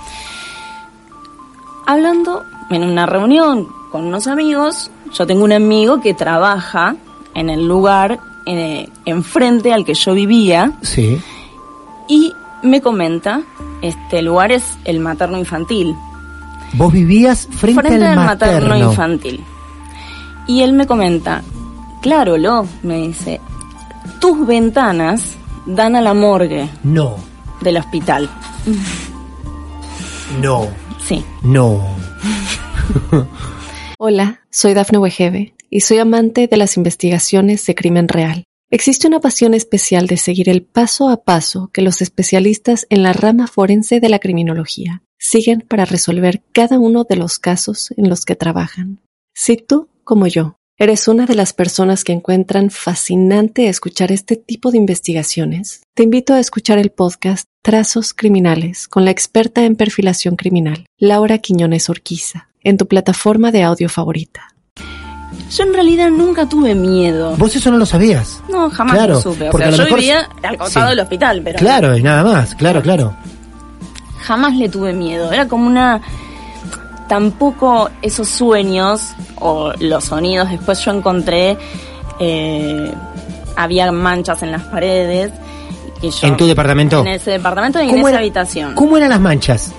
Hablando 1.87 2.45
en 2.71 2.83
una 2.83 3.07
reunión 3.07 3.69
con 3.91 4.05
unos 4.07 4.27
amigos, 4.27 4.91
yo 5.13 5.27
tengo 5.27 5.45
un 5.45 5.53
amigo 5.53 6.01
que 6.01 6.15
trabaja 6.15 6.97
en 7.35 7.51
el 7.51 7.67
lugar 7.67 8.19
eh, 8.47 8.89
enfrente 9.05 9.73
al 9.73 9.85
que 9.85 9.95
yo 9.95 10.15
vivía 10.15 10.73
Sí. 10.83 11.21
y 12.09 12.33
me 12.63 12.81
comenta, 12.81 13.43
este 13.83 14.23
lugar 14.23 14.51
es 14.53 14.65
el 14.85 15.01
materno 15.01 15.39
infantil, 15.39 15.95
Vos 16.77 16.93
vivías 16.93 17.47
frente, 17.53 17.83
frente 17.83 18.05
al 18.05 18.19
al 18.19 18.27
materno 18.27 18.69
materno. 18.71 18.91
infantil. 18.91 19.45
Y 20.47 20.63
él 20.63 20.73
me 20.73 20.87
comenta, 20.87 21.43
claro, 22.03 22.37
Lo, 22.37 22.67
me 22.83 22.99
dice, 22.99 23.41
tus 24.21 24.47
ventanas 24.47 25.37
dan 25.67 25.97
a 25.97 26.03
la 26.03 26.13
morgue 26.15 26.69
No, 26.83 27.17
del 27.63 27.79
hospital. 27.79 28.29
no, 30.41 30.69
Sí. 31.03 31.25
no. 31.43 31.83
Hola, 33.99 34.41
soy 34.51 34.75
Dafne 34.75 34.99
Wegebe 34.99 35.55
y 35.71 35.81
soy 35.81 35.99
amante 35.99 36.47
de 36.47 36.57
las 36.57 36.77
investigaciones 36.77 37.65
de 37.67 37.75
crimen 37.75 38.09
real. 38.09 38.45
Existe 38.71 39.07
una 39.07 39.21
pasión 39.21 39.55
especial 39.55 40.07
de 40.07 40.17
seguir 40.17 40.49
el 40.49 40.63
paso 40.63 41.09
a 41.09 41.23
paso 41.23 41.71
que 41.73 41.81
los 41.83 42.03
especialistas 42.03 42.87
en 42.91 43.03
la 43.03 43.13
rama 43.13 43.47
forense 43.47 44.01
de 44.01 44.09
la 44.09 44.19
criminología 44.19 45.03
siguen 45.19 45.61
para 45.67 45.85
resolver 45.85 46.43
cada 46.53 46.79
uno 46.79 47.05
de 47.05 47.17
los 47.17 47.39
casos 47.39 47.93
en 47.97 48.09
los 48.09 48.25
que 48.25 48.35
trabajan. 48.35 49.01
Si 49.35 49.57
tú, 49.57 49.89
como 50.05 50.27
yo, 50.27 50.57
eres 50.79 51.09
una 51.09 51.27
de 51.27 51.35
las 51.35 51.53
personas 51.53 52.05
que 52.05 52.13
encuentran 52.13 52.71
fascinante 52.71 53.69
escuchar 53.69 54.13
este 54.13 54.37
tipo 54.37 54.71
de 54.71 54.79
investigaciones, 54.79 55.83
te 55.95 56.03
invito 56.03 56.35
a 56.35 56.41
escuchar 56.41 56.79
el 56.79 56.91
podcast 56.91 57.47
Trazos 57.63 58.13
Criminales 58.13 58.87
con 58.89 59.05
la 59.05 59.11
experta 59.11 59.65
en 59.65 59.77
perfilación 59.77 60.37
criminal, 60.37 60.87
Laura 60.99 61.39
Quiñones 61.39 61.89
Orquiza, 61.89 62.49
en 62.63 62.77
tu 62.77 62.87
plataforma 62.87 63.51
de 63.51 63.63
audio 63.63 63.89
favorita. 63.89 64.55
Yo 65.51 65.65
en 65.65 65.75
realidad 65.75 66.11
nunca 66.11 66.49
tuve 66.49 66.75
miedo. 66.75 67.35
Vos 67.37 67.57
eso 67.57 67.71
no 67.71 67.79
lo 67.79 67.87
sabías. 67.87 68.41
No, 68.49 68.71
jamás 68.71 68.95
Claro, 68.97 69.15
lo 69.15 69.21
supe. 69.21 69.49
O 69.49 69.51
porque 69.53 69.67
sea, 69.67 69.69
a 69.69 69.71
lo 69.73 69.77
yo 69.79 69.85
mejor- 69.85 69.99
vivía 70.01 70.29
al 70.43 70.57
costado 70.59 70.87
Sí. 70.87 70.91
del 70.91 71.01
hospital, 71.01 71.41
pero 71.43 71.59
Claro, 71.59 71.97
y 71.97 72.03
nada 72.03 72.23
más, 72.25 72.55
claro, 72.55 72.83
claro. 72.83 73.17
jamás 74.21 74.55
le 74.57 74.69
tuve 74.69 74.93
miedo. 74.93 75.33
Era 75.33 75.49
como 75.49 75.67
una... 75.67 76.01
Tampoco 77.09 77.91
esos 78.03 78.29
sueños 78.29 79.11
o 79.41 79.73
los 79.79 80.05
sonidos. 80.05 80.51
Después 80.51 80.85
yo 80.85 80.93
encontré... 80.93 81.57
eh, 82.19 82.93
había 83.57 83.91
manchas 83.93 84.43
en 84.43 84.51
las 84.53 84.63
paredes. 84.65 85.33
Y 86.03 86.11
yo, 86.11 86.27
¿En 86.27 86.37
tu 86.37 86.47
departamento? 86.47 87.01
En 87.01 87.07
ese 87.09 87.31
departamento 87.33 87.81
y 87.81 87.85
en 87.85 87.91
¿Cómo 87.91 88.09
esa 88.09 88.11
era- 88.11 88.19
habitación. 88.19 88.75
¿Cómo 88.75 88.97
eran 88.97 89.11
las 89.11 89.21
manchas? 89.21 89.73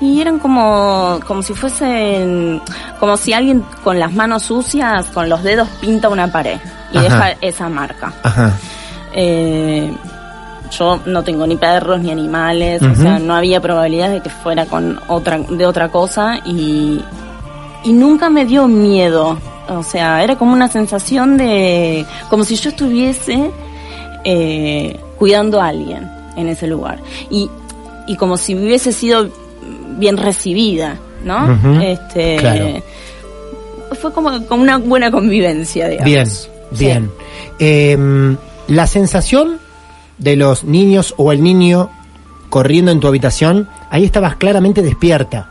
Y 0.00 0.20
eran 0.20 0.38
como, 0.38 1.18
como 1.26 1.42
si 1.42 1.54
fuesen, 1.54 2.60
como 3.00 3.16
si 3.16 3.32
alguien 3.32 3.64
con 3.82 3.98
las 3.98 4.12
manos 4.12 4.42
sucias, 4.42 5.06
con 5.06 5.30
los 5.30 5.42
dedos 5.42 5.66
pinta 5.80 6.10
una 6.10 6.30
pared 6.30 6.58
y 6.92 6.98
Ajá. 6.98 7.04
deja 7.04 7.30
esa 7.40 7.68
marca. 7.70 8.12
Ajá. 8.22 8.52
Eh, 9.14 9.90
yo 10.70 11.00
no 11.06 11.22
tengo 11.22 11.46
ni 11.46 11.56
perros 11.56 12.00
ni 12.00 12.10
animales, 12.10 12.82
o 12.82 12.94
sea, 12.94 13.18
no 13.18 13.34
había 13.34 13.60
probabilidad 13.60 14.10
de 14.10 14.20
que 14.20 14.30
fuera 14.30 14.66
con 14.66 14.98
otra, 15.08 15.38
de 15.38 15.66
otra 15.66 15.88
cosa 15.88 16.38
y, 16.44 17.00
y 17.84 17.92
nunca 17.92 18.28
me 18.30 18.44
dio 18.44 18.68
miedo. 18.68 19.38
O 19.68 19.82
sea, 19.82 20.22
era 20.22 20.36
como 20.36 20.52
una 20.52 20.68
sensación 20.68 21.36
de, 21.36 22.06
como 22.30 22.44
si 22.44 22.54
yo 22.56 22.70
estuviese 22.70 23.50
eh, 24.24 24.96
cuidando 25.18 25.60
a 25.60 25.68
alguien 25.68 26.08
en 26.36 26.48
ese 26.48 26.66
lugar. 26.66 26.98
Y, 27.30 27.50
y 28.06 28.16
como 28.16 28.36
si 28.36 28.54
hubiese 28.54 28.92
sido 28.92 29.28
bien 29.98 30.16
recibida, 30.16 30.96
¿no? 31.24 31.80
Este, 31.82 32.36
claro. 32.36 32.66
Fue 34.00 34.12
como, 34.12 34.44
como 34.46 34.62
una 34.62 34.78
buena 34.78 35.10
convivencia, 35.10 35.88
digamos. 35.88 36.04
Bien, 36.12 36.26
Sí. 36.26 36.84
bien. 36.84 37.10
Em, 37.58 38.36
la 38.68 38.86
sensación 38.86 39.58
de 40.18 40.36
los 40.36 40.64
niños 40.64 41.14
o 41.16 41.32
el 41.32 41.42
niño 41.42 41.90
corriendo 42.50 42.90
en 42.90 43.00
tu 43.00 43.08
habitación, 43.08 43.68
ahí 43.90 44.04
estabas 44.04 44.36
claramente 44.36 44.82
despierta. 44.82 45.48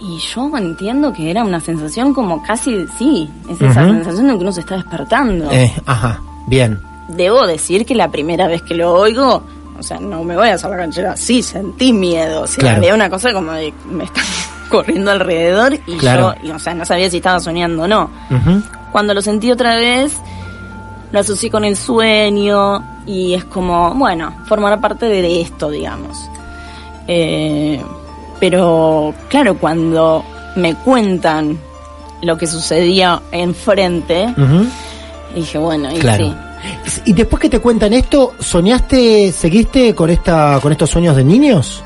Y 0.00 0.18
yo 0.18 0.50
entiendo 0.56 1.12
que 1.12 1.30
era 1.30 1.44
una 1.44 1.60
sensación 1.60 2.12
como 2.12 2.42
casi, 2.42 2.86
sí, 2.98 3.30
es 3.48 3.60
esa 3.60 3.84
sensación 3.84 4.26
de 4.28 4.32
que 4.34 4.40
uno 4.40 4.52
se 4.52 4.60
está 4.60 4.76
despertando. 4.76 5.50
Eh, 5.52 5.72
ajá, 5.86 6.20
bien. 6.48 6.80
Debo 7.08 7.46
decir 7.46 7.86
que 7.86 7.94
la 7.94 8.10
primera 8.10 8.48
vez 8.48 8.62
que 8.62 8.74
lo 8.74 8.92
oigo, 8.94 9.42
o 9.78 9.82
sea, 9.82 9.98
no 10.00 10.24
me 10.24 10.36
voy 10.36 10.48
a 10.48 10.54
hacer 10.54 10.70
la 10.70 10.76
canchera, 10.76 11.16
sí, 11.16 11.42
sentí 11.42 11.92
miedo, 11.92 12.42
o 12.42 12.46
sea, 12.46 12.58
Claro. 12.60 12.76
había 12.78 12.94
una 12.94 13.08
cosa 13.10 13.32
como 13.32 13.52
de 13.52 13.72
me 13.90 14.04
están 14.04 14.24
corriendo 14.68 15.10
alrededor 15.12 15.74
y 15.86 15.96
Claro. 15.98 16.34
yo, 16.42 16.48
y, 16.48 16.50
o 16.50 16.58
sea, 16.58 16.74
no 16.74 16.84
sabía 16.84 17.08
si 17.08 17.18
estaba 17.18 17.38
soñando 17.38 17.84
o 17.84 17.88
no. 17.88 18.10
Cuando 18.90 19.14
lo 19.14 19.22
sentí 19.22 19.52
otra 19.52 19.76
vez, 19.76 20.16
lo 21.12 21.20
asocié 21.20 21.48
con 21.50 21.64
el 21.64 21.76
sueño 21.76 22.82
y 23.06 23.34
es 23.34 23.44
como, 23.44 23.94
bueno, 23.94 24.34
formará 24.46 24.80
parte 24.80 25.06
de 25.06 25.40
esto, 25.40 25.70
digamos. 25.70 26.28
Eh, 27.08 27.80
pero, 28.40 29.14
claro, 29.28 29.56
cuando 29.58 30.24
me 30.56 30.74
cuentan 30.74 31.58
lo 32.22 32.36
que 32.38 32.46
sucedía 32.46 33.20
enfrente, 33.32 34.34
dije, 35.34 35.58
bueno, 35.58 35.90
y 35.94 35.98
Claro. 35.98 36.24
sí. 36.26 36.34
Y 37.06 37.12
después 37.12 37.40
que 37.40 37.48
te 37.48 37.58
cuentan 37.58 37.92
esto, 37.92 38.34
¿soñaste, 38.38 39.32
seguiste 39.32 39.94
con 39.94 40.10
esta, 40.10 40.60
con 40.62 40.70
estos 40.70 40.90
sueños 40.90 41.16
de 41.16 41.24
niños? 41.24 41.82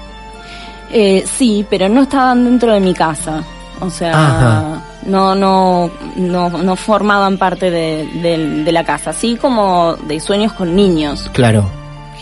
Eh, 0.92 1.24
sí, 1.26 1.64
pero 1.68 1.88
no 1.88 2.02
estaban 2.02 2.44
dentro 2.44 2.72
de 2.72 2.80
mi 2.80 2.92
casa. 2.92 3.42
O 3.80 3.90
sea, 3.90 4.10
Ajá. 4.12 4.82
No, 5.06 5.34
no, 5.34 5.90
no, 6.16 6.50
no 6.50 6.76
formaban 6.76 7.38
parte 7.38 7.70
de, 7.70 8.08
de- 8.22 8.62
de 8.64 8.72
la 8.72 8.84
casa. 8.84 9.10
Así 9.10 9.36
como 9.36 9.94
de 10.06 10.18
sueños 10.20 10.52
con 10.52 10.74
niños, 10.76 11.30
Claro. 11.32 11.68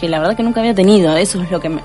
que 0.00 0.08
la 0.08 0.18
verdad 0.20 0.36
que 0.36 0.42
nunca 0.42 0.60
había 0.60 0.74
tenido. 0.74 1.16
Eso 1.16 1.42
es 1.42 1.50
lo 1.50 1.60
que 1.60 1.68
me, 1.68 1.80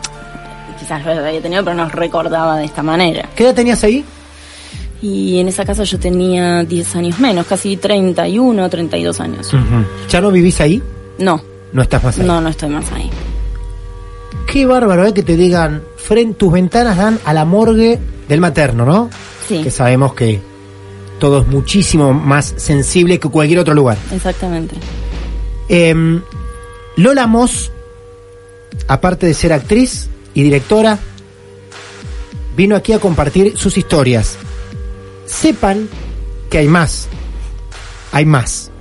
quizás 0.80 1.04
lo 1.06 1.12
había 1.12 1.42
tenido, 1.42 1.64
pero 1.64 1.76
no 1.76 1.88
recordaba 1.90 2.58
de 2.58 2.66
esta 2.66 2.84
manera. 2.84 3.28
¿Qué 3.36 3.44
edad 3.44 3.56
tenías 3.56 3.84
ahí? 3.84 4.04
Y 5.02 5.40
en 5.40 5.48
esa 5.48 5.64
casa 5.64 5.84
yo 5.84 5.98
tenía 5.98 6.64
10 6.64 6.96
años 6.98 7.20
menos, 7.20 7.46
casi 7.48 7.78
31, 7.78 8.70
32 8.70 9.20
años. 9.22 9.52
¿Ya 10.10 10.20
no 10.20 10.30
vivís 10.30 10.60
ahí? 10.60 10.84
No, 11.18 11.42
No 11.72 11.82
estás 11.82 12.04
más 12.04 12.20
ahí. 12.20 12.26
no, 12.26 12.42
no 12.42 12.50
estoy 12.50 12.70
más 12.70 12.92
ahí. 12.92 13.10
Qué 14.46 14.66
bárbaro, 14.66 15.06
¿eh? 15.06 15.14
Que 15.14 15.24
te 15.24 15.38
digan, 15.38 15.84
"Fren, 15.96 16.34
tus 16.34 16.52
ventanas 16.52 16.98
dan 16.98 17.20
a 17.24 17.34
la 17.34 17.46
morgue 17.46 18.00
del 18.28 18.42
materno, 18.42 18.86
¿no? 18.86 19.10
Sí, 19.48 19.62
Que 19.64 19.72
sabemos 19.72 20.14
que 20.14 20.42
todo 21.20 21.42
es 21.42 21.48
muchísimo 21.48 22.14
más 22.14 22.54
sensible 22.58 23.20
que 23.20 23.30
cualquier 23.30 23.60
otro 23.60 23.74
lugar. 23.74 23.98
exactamente. 24.12 24.76
Em, 25.68 26.22
Lola 26.96 27.28
Moss, 27.28 27.72
aparte 28.88 29.28
de 29.28 29.34
ser 29.34 29.54
actriz 29.54 30.10
y 30.34 30.44
directora, 30.44 30.98
vino 32.58 32.76
aquí 32.76 32.94
a 32.94 33.00
compartir 33.00 33.58
sus 33.58 33.78
historias. 33.78 34.38
Sepan 35.26 35.88
que 36.50 36.58
hay 36.58 36.68
más. 36.68 37.08
Hay 38.12 38.26
más. 38.26 38.72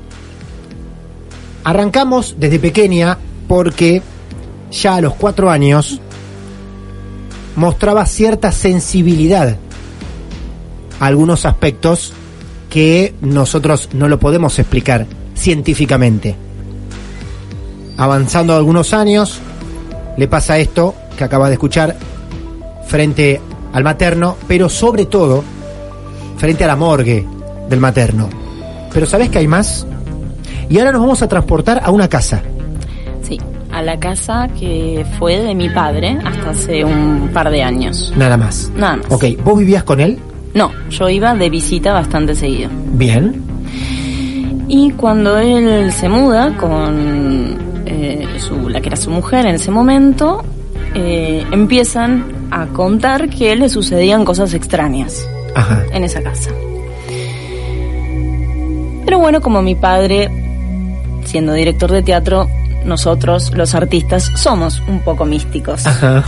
Arrancamos 1.64 2.37
desde 2.38 2.59
pequeña 2.59 3.18
porque 3.47 4.02
ya 4.71 4.97
a 4.97 5.00
los 5.00 5.14
cuatro 5.14 5.50
años 5.50 6.00
mostraba 7.57 8.07
cierta 8.07 8.52
sensibilidad 8.52 9.59
a 11.00 11.07
algunos 11.07 11.45
aspectos 11.45 12.14
que 12.69 13.15
nosotros 13.21 13.89
no 13.93 14.09
lo 14.09 14.19
podemos 14.19 14.59
explicar 14.59 15.07
científicamente. 15.35 16.37
Avanzando 17.97 18.55
algunos 18.55 18.93
años, 18.93 19.41
le 20.17 20.29
pasa 20.29 20.59
esto 20.59 20.95
que 21.17 21.25
acaba 21.25 21.49
de 21.49 21.55
escuchar 21.55 21.97
frente 22.87 23.41
al 23.73 23.85
materno, 23.85 24.37
pero 24.47 24.69
sobre 24.69 25.07
todo 25.07 25.43
frente 26.37 26.65
a 26.65 26.69
la 26.69 26.77
morgue 26.77 27.27
del 27.69 27.81
materno. 27.81 28.29
Pero 28.93 29.07
¿sabes 29.07 29.29
que 29.29 29.39
hay 29.39 29.49
más? 29.49 29.87
Y 30.69 30.79
ahora 30.79 30.93
nos 30.93 31.01
vamos 31.01 31.23
a 31.23 31.29
transportar 31.29 31.81
a 31.85 31.91
una 31.91 32.09
casa. 32.09 32.43
Sí, 33.23 33.39
a 33.73 33.83
la 33.83 33.99
casa 33.99 34.49
que 34.59 35.05
fue 35.19 35.39
de 35.39 35.55
mi 35.55 35.69
padre 35.69 36.19
hasta 36.25 36.51
hace 36.51 36.85
un 36.85 37.31
par 37.33 37.51
de 37.51 37.63
años. 37.63 38.13
Nada 38.17 38.37
más. 38.37 38.71
Nada 38.77 38.97
más. 38.97 39.07
Ok, 39.11 39.25
¿vos 39.45 39.59
vivías 39.59 39.85
con 39.85 40.01
él? 40.01 40.19
No, 40.55 40.73
yo 40.90 41.09
iba 41.09 41.35
de 41.35 41.50
visita 41.50 41.93
bastante 41.93 42.35
seguido. 42.35 42.71
Bien. 42.93 43.43
Y 44.69 44.90
cuando 44.93 45.38
él 45.38 45.93
se 45.93 46.09
muda 46.09 46.57
con 46.57 47.57
eh, 47.87 48.26
su, 48.38 48.69
la 48.69 48.81
que 48.81 48.88
era 48.88 48.97
su 48.97 49.11
mujer 49.11 49.47
en 49.47 49.55
ese 49.55 49.71
momento, 49.71 50.45
eh, 50.95 51.45
empiezan 51.50 52.25
a 52.50 52.67
contar 52.67 53.28
que 53.28 53.55
le 53.57 53.69
sucedían 53.69 54.25
cosas 54.25 54.55
extrañas 54.55 55.26
Ajá. 55.55 55.85
en 55.93 56.05
esa 56.05 56.23
casa. 56.23 56.50
Pero 59.05 59.19
bueno, 59.19 59.40
como 59.40 59.62
mi 59.62 59.75
padre, 59.75 60.28
siendo 61.25 61.55
director 61.55 61.90
de 61.90 62.02
teatro, 62.02 62.47
nosotros, 62.85 63.52
los 63.55 63.75
artistas, 63.75 64.31
somos 64.37 64.83
un 64.87 65.00
poco 65.00 65.25
místicos. 65.25 65.87
Ajá. 65.87 66.25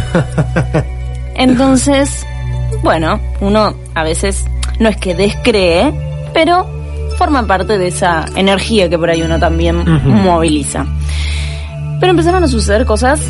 Entonces, 1.35 2.27
bueno, 2.83 3.21
uno 3.41 3.75
a 3.95 4.03
veces 4.03 4.45
no 4.79 4.89
es 4.89 4.97
que 4.97 5.15
descree, 5.15 5.93
pero 6.33 6.67
forma 7.19 7.47
parte 7.47 7.77
de 7.79 7.89
esa 7.89 8.25
energía 8.35 8.89
que 8.89 8.99
por 8.99 9.11
ahí 9.11 9.23
uno 9.23 9.39
también 9.39 9.85
moviliza. 10.05 10.87
Pero 12.01 12.11
empezaron 12.13 12.43
a 12.45 12.49
suceder 12.49 12.87
cosas 12.87 13.21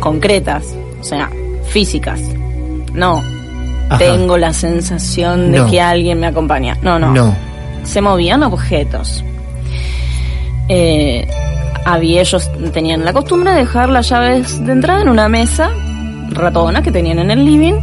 concretas, 0.00 0.64
o 1.00 1.04
sea, 1.04 1.30
físicas. 1.68 2.20
No, 2.92 3.22
Ajá. 3.88 3.98
tengo 3.98 4.36
la 4.36 4.52
sensación 4.52 5.52
de 5.52 5.58
No. 5.60 5.70
que 5.70 5.80
alguien 5.80 6.20
me 6.20 6.26
acompaña. 6.26 6.76
No, 6.82 6.98
no. 6.98 7.12
No. 7.14 7.34
Se 7.84 8.00
movían 8.02 8.42
objetos. 8.42 9.24
Eh, 10.68 11.26
había, 11.86 12.20
ellos 12.20 12.50
tenían 12.74 13.04
la 13.04 13.14
costumbre 13.14 13.52
de 13.52 13.60
dejar 13.60 13.88
las 13.88 14.10
llaves 14.10 14.62
de 14.66 14.72
entrada 14.72 15.00
en 15.00 15.08
una 15.08 15.28
mesa 15.30 15.70
ratona 16.30 16.82
que 16.82 16.92
tenían 16.92 17.18
en 17.20 17.30
el 17.30 17.44
living 17.44 17.74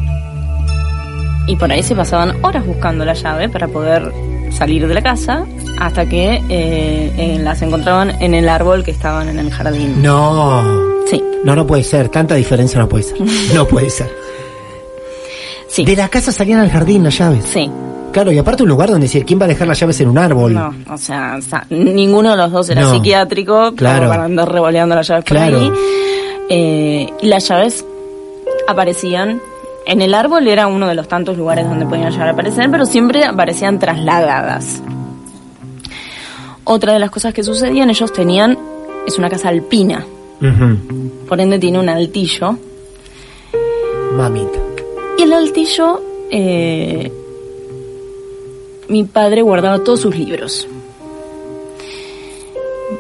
y 1.48 1.56
por 1.56 1.72
ahí 1.72 1.84
se 1.84 1.96
pasaban 1.96 2.44
horas 2.44 2.66
buscando 2.66 3.06
la 3.06 3.14
llave 3.14 3.50
para 3.50 3.68
poder 3.68 4.12
salir 4.52 4.88
de 4.88 4.94
la 4.94 5.02
casa 5.02 5.46
hasta 5.80 6.06
que 6.08 6.36
eh, 6.50 7.14
eh, 7.18 7.38
las 7.42 7.62
encontraban 7.62 8.12
en 8.22 8.34
el 8.34 8.48
árbol 8.50 8.84
que 8.84 8.92
estaban 8.92 9.28
en 9.30 9.40
el 9.40 9.52
jardín. 9.52 10.02
No. 10.02 10.64
Sí, 11.08 11.22
No, 11.44 11.56
no 11.56 11.68
puede 11.68 11.84
ser. 11.84 12.10
Tanta 12.10 12.36
diferencia 12.36 12.80
no 12.80 12.88
puede 12.90 13.04
ser. 13.04 13.18
No 13.54 13.68
puede 13.68 13.90
ser. 13.90 14.10
sí, 15.68 15.84
De 15.86 15.96
la 15.96 16.08
casa 16.10 16.32
salían 16.32 16.60
al 16.60 16.70
jardín 16.72 17.04
las 17.04 17.18
llaves. 17.18 17.46
sí. 17.46 17.70
Claro, 18.12 18.32
y 18.32 18.38
aparte 18.38 18.64
un 18.64 18.70
lugar 18.70 18.90
donde 18.90 19.08
decir, 19.08 19.26
¿quién 19.26 19.42
va 19.42 19.44
a 19.44 19.48
dejar 19.50 19.68
las 19.68 19.78
llaves 19.78 20.00
en 20.00 20.08
un 20.08 20.18
árbol? 20.18 20.54
No, 20.54 20.74
o 20.90 20.98
sea, 20.98 21.38
sa- 21.42 21.66
ninguno 21.70 22.32
de 22.32 22.38
los 22.38 22.50
dos 22.50 22.70
era 22.70 22.80
No. 22.84 22.94
psiquiátrico 22.94 23.74
Claro. 23.76 24.08
para 24.08 24.24
andar 24.24 24.50
revoleando 24.50 24.96
las 24.96 25.06
llaves 25.06 25.26
Claro. 25.26 25.58
por 25.58 25.64
ahí. 25.66 25.72
Eh, 26.50 27.10
y 27.22 27.28
las 27.28 27.46
llaves 27.50 27.86
aparecían 28.70 29.42
en 29.86 30.02
el 30.02 30.14
árbol 30.14 30.48
era 30.48 30.68
uno 30.68 30.88
de 30.88 30.96
los 30.96 31.08
tantos 31.08 31.38
lugares 31.38 31.68
donde 31.68 31.86
podían 31.86 32.12
llegar 32.12 32.28
a 32.28 32.32
aparecer, 32.32 32.70
pero 32.72 32.86
siempre 32.86 33.24
aparecían 33.24 33.80
trasladadas. 33.80 34.82
Otra 36.64 36.94
de 36.94 37.00
las 37.00 37.12
cosas 37.12 37.34
que 37.34 37.44
sucedían, 37.44 37.90
ellos 37.90 38.12
tenían, 38.12 38.58
es 39.06 39.18
una 39.20 39.30
casa 39.30 39.50
alpina, 39.50 40.04
por 41.28 41.40
ende 41.40 41.60
tiene 41.60 41.80
un 41.80 41.90
altillo, 41.90 42.58
Mamita. 44.14 44.60
y 45.18 45.24
el 45.24 45.34
altillo, 45.34 46.02
eh, 46.32 47.12
mi 48.88 49.04
padre 49.04 49.42
guardaba 49.44 49.80
todos 49.84 50.02
sus 50.02 50.16
libros. 50.16 50.68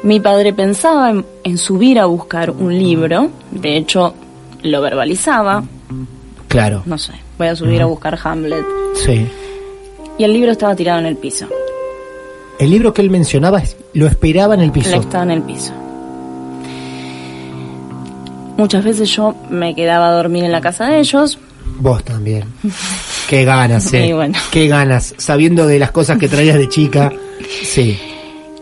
Mi 0.03 0.19
padre 0.19 0.53
pensaba 0.53 1.09
en, 1.09 1.25
en 1.43 1.57
subir 1.57 1.99
a 1.99 2.05
buscar 2.05 2.51
un 2.51 2.77
libro, 2.77 3.29
de 3.51 3.77
hecho 3.77 4.13
lo 4.61 4.81
verbalizaba, 4.81 5.63
Claro. 6.55 6.83
no 6.85 6.97
sé, 6.97 7.13
voy 7.37 7.47
a 7.47 7.55
subir 7.55 7.81
a 7.81 7.85
buscar 7.85 8.17
Hamlet, 8.23 8.65
Sí. 8.95 9.27
y 10.17 10.23
el 10.23 10.33
libro 10.33 10.51
estaba 10.51 10.75
tirado 10.75 10.99
en 10.99 11.05
el 11.05 11.17
piso, 11.17 11.47
El 12.59 12.69
libro 12.71 12.93
que 12.93 13.01
él 13.01 13.09
mencionaba 13.09 13.61
lo 13.93 14.07
esperaba 14.07 14.53
en 14.55 14.61
el 14.61 14.71
piso. 14.71 14.89
él 14.95 15.01
estaba 15.01 15.23
en 15.23 15.31
el 15.31 15.41
piso. 15.41 15.73
Muchas 18.57 18.83
veces 18.85 19.09
yo 19.09 19.35
me 19.49 19.75
quedaba 19.75 20.07
a 20.09 20.11
dormir 20.13 20.43
en 20.45 20.51
la 20.51 20.61
casa 20.61 20.85
de 20.87 20.99
ellos, 20.99 21.37
Vos 21.77 22.03
también. 22.05 22.45
Qué 23.27 23.43
ganas, 23.43 23.91
eh. 23.93 24.13
Bueno. 24.13 24.37
Qué 24.49 24.67
ganas. 24.69 25.13
Sabiendo 25.17 25.67
de 25.67 25.77
las 25.77 25.91
cosas 25.91 26.17
que 26.17 26.29
traías 26.29 26.55
de 26.57 26.69
chica. 26.69 27.11
Sí. 27.63 27.99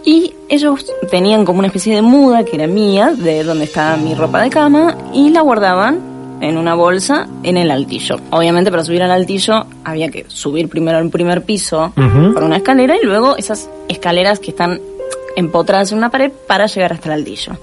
Y 0.04 0.34
ellos 0.50 0.86
tenían 1.12 1.46
como 1.46 1.60
una 1.60 1.68
especie 1.68 1.94
de 1.96 2.02
muda 2.02 2.44
que 2.44 2.56
era 2.56 2.66
mía, 2.68 3.14
de 3.16 3.44
donde 3.44 3.66
estaba 3.66 3.96
mi 3.98 4.14
ropa 4.16 4.42
de 4.42 4.50
cama, 4.50 4.98
y 5.14 5.30
la 5.30 5.42
guardaban 5.42 6.00
en 6.44 6.58
una 6.58 6.76
bolsa 6.76 7.28
en 7.44 7.58
el 7.58 7.72
altillo. 7.72 8.18
Obviamente 8.32 8.70
para 8.70 8.84
subir 8.84 9.02
al 9.02 9.12
altillo 9.12 9.66
había 9.84 10.10
que 10.10 10.26
subir 10.28 10.68
primero 10.68 10.98
al 10.98 11.10
primer 11.10 11.44
piso 11.44 11.94
por 11.96 12.44
una 12.44 12.58
escalera 12.58 12.96
y 13.02 13.06
luego 13.06 13.38
esas 13.38 13.70
escaleras 13.88 14.40
que 14.40 14.52
están 14.52 14.80
empotradas 15.36 15.92
en 15.92 16.00
una 16.00 16.12
pared 16.12 16.32
para 16.48 16.68
llegar 16.68 16.94
hasta 16.94 17.10
el 17.10 17.20
altillo. 17.20 17.54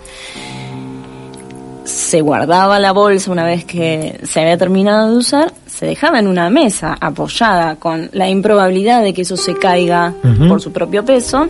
Se 1.85 2.21
guardaba 2.21 2.79
la 2.79 2.93
bolsa 2.93 3.31
una 3.33 3.45
vez 3.45 3.65
que 3.65 4.21
se 4.23 4.41
había 4.41 4.57
terminado 4.57 5.11
de 5.11 5.17
usar, 5.17 5.53
se 5.67 5.87
dejaba 5.87 6.19
en 6.19 6.27
una 6.27 6.49
mesa 6.51 6.97
apoyada 7.01 7.77
con 7.77 8.09
la 8.13 8.29
improbabilidad 8.29 9.03
de 9.03 9.13
que 9.13 9.23
eso 9.23 9.37
se 9.37 9.55
caiga 9.55 10.15
por 10.49 10.61
su 10.61 10.73
propio 10.73 11.05
peso. 11.05 11.49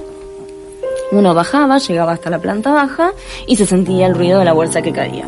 Uno 1.13 1.35
bajaba, 1.35 1.79
llegaba 1.79 2.13
hasta 2.13 2.31
la 2.31 2.39
planta 2.39 2.73
baja 2.73 3.13
y 3.47 3.57
se 3.57 3.67
sentía 3.67 4.07
el 4.07 4.15
ruido 4.15 4.39
de 4.39 4.45
la 4.45 4.53
bolsa 4.53 4.81
que 4.81 4.93
caía. 4.93 5.27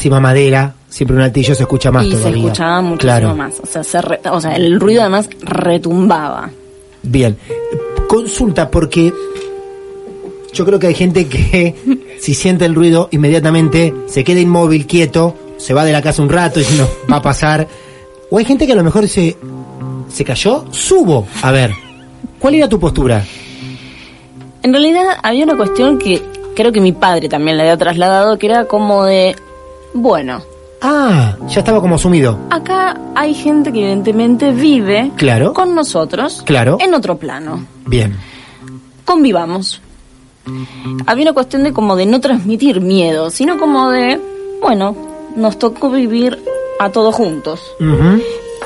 Encima 0.00 0.18
madera, 0.18 0.72
siempre 0.88 1.14
un 1.14 1.20
altillo 1.22 1.54
se 1.54 1.64
escucha 1.64 1.90
más 1.92 2.06
y 2.06 2.12
se 2.12 2.16
todavía. 2.16 2.42
escuchaba 2.44 2.80
muchísimo 2.80 2.98
claro. 3.20 3.36
más. 3.36 3.60
O 3.62 3.66
sea, 3.66 3.84
se 3.84 4.00
re- 4.00 4.20
o 4.32 4.40
sea, 4.40 4.56
el 4.56 4.80
ruido 4.80 5.02
además 5.02 5.28
retumbaba. 5.42 6.48
Bien. 7.02 7.36
Consulta, 8.08 8.70
porque 8.70 9.12
yo 10.54 10.64
creo 10.64 10.78
que 10.78 10.86
hay 10.86 10.94
gente 10.94 11.26
que 11.28 11.74
si 12.18 12.32
siente 12.32 12.64
el 12.64 12.74
ruido 12.74 13.10
inmediatamente 13.12 13.92
se 14.06 14.24
queda 14.24 14.40
inmóvil, 14.40 14.86
quieto, 14.86 15.36
se 15.58 15.74
va 15.74 15.84
de 15.84 15.92
la 15.92 16.00
casa 16.00 16.22
un 16.22 16.30
rato 16.30 16.60
y 16.60 16.64
si 16.64 16.78
no 16.78 16.88
va 17.12 17.16
a 17.16 17.22
pasar. 17.22 17.68
O 18.30 18.38
hay 18.38 18.46
gente 18.46 18.66
que 18.66 18.72
a 18.72 18.76
lo 18.76 18.82
mejor 18.84 19.06
se, 19.06 19.36
se 20.08 20.24
cayó, 20.24 20.64
subo. 20.70 21.26
A 21.42 21.50
ver, 21.52 21.72
¿cuál 22.38 22.54
era 22.54 22.70
tu 22.70 22.80
postura? 22.80 23.22
En 24.62 24.72
realidad 24.72 25.04
había 25.22 25.44
una 25.44 25.58
cuestión 25.58 25.98
que 25.98 26.22
creo 26.56 26.72
que 26.72 26.80
mi 26.80 26.92
padre 26.92 27.28
también 27.28 27.58
le 27.58 27.64
había 27.64 27.76
trasladado, 27.76 28.38
que 28.38 28.46
era 28.46 28.64
como 28.64 29.04
de, 29.04 29.36
bueno, 29.94 30.40
Ah, 30.82 31.36
ya 31.48 31.58
estaba 31.60 31.80
como 31.80 31.96
asumido. 31.96 32.38
acá 32.50 32.98
hay 33.14 33.34
gente 33.34 33.70
que 33.70 33.80
evidentemente 33.80 34.50
vive 34.52 35.10
Claro. 35.16 35.52
con 35.52 35.74
nosotros 35.74 36.42
Claro. 36.46 36.78
en 36.80 36.94
otro 36.94 37.18
plano. 37.18 37.66
Bien. 37.86 38.16
Convivamos. 39.04 39.80
Había 41.06 41.24
una 41.24 41.32
cuestión 41.34 41.64
de 41.64 41.72
como 41.74 41.96
de 41.96 42.06
no 42.06 42.18
transmitir 42.20 42.80
miedo, 42.80 43.28
sino 43.30 43.58
como 43.58 43.90
de, 43.90 44.18
bueno, 44.62 44.96
nos 45.36 45.58
tocó 45.58 45.90
vivir 45.90 46.38
a 46.78 46.88
todos 46.90 47.14
juntos. 47.14 47.60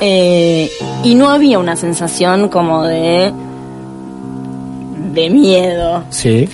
Eh, 0.01 0.71
y 1.03 1.15
no 1.15 1.29
había 1.29 1.59
una 1.59 1.75
sensación 1.75 2.47
como 2.49 2.83
de 2.83 3.33
de 5.13 5.29
miedo. 5.29 6.03
Sí. 6.09 6.47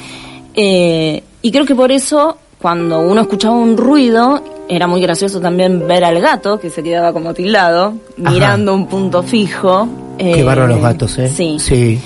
Eh, 0.54 1.24
y 1.42 1.52
creo 1.52 1.66
que 1.66 1.76
por 1.76 1.92
eso, 1.92 2.38
cuando 2.62 3.00
uno 3.00 3.22
escuchaba 3.22 3.56
un 3.56 3.78
ruido, 3.78 4.44
era 4.74 4.88
muy 4.88 5.02
gracioso 5.02 5.42
también 5.42 5.86
ver 5.86 6.06
al 6.06 6.22
gato, 6.22 6.58
que 6.58 6.70
se 6.70 6.82
quedaba 6.82 7.12
como 7.12 7.34
tildado, 7.34 7.94
Ajá. 8.22 8.32
mirando 8.32 8.74
un 8.74 8.88
punto 8.88 9.22
fijo. 9.22 9.88
Qué 10.18 10.40
Eh, 10.40 10.44
barro 10.44 10.66
los 10.66 10.80
gatos, 10.82 11.18
¿eh? 11.20 11.28
Sí. 11.28 11.58
Sí. 11.60 12.00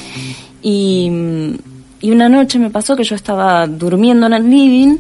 Y, 0.64 1.12
y 2.02 2.12
una 2.12 2.28
noche 2.28 2.58
me 2.58 2.72
pasó 2.72 2.96
que 2.96 3.04
yo 3.04 3.16
estaba 3.16 3.68
durmiendo 3.68 4.26
en 4.26 4.34
el 4.34 4.50
living 4.50 4.98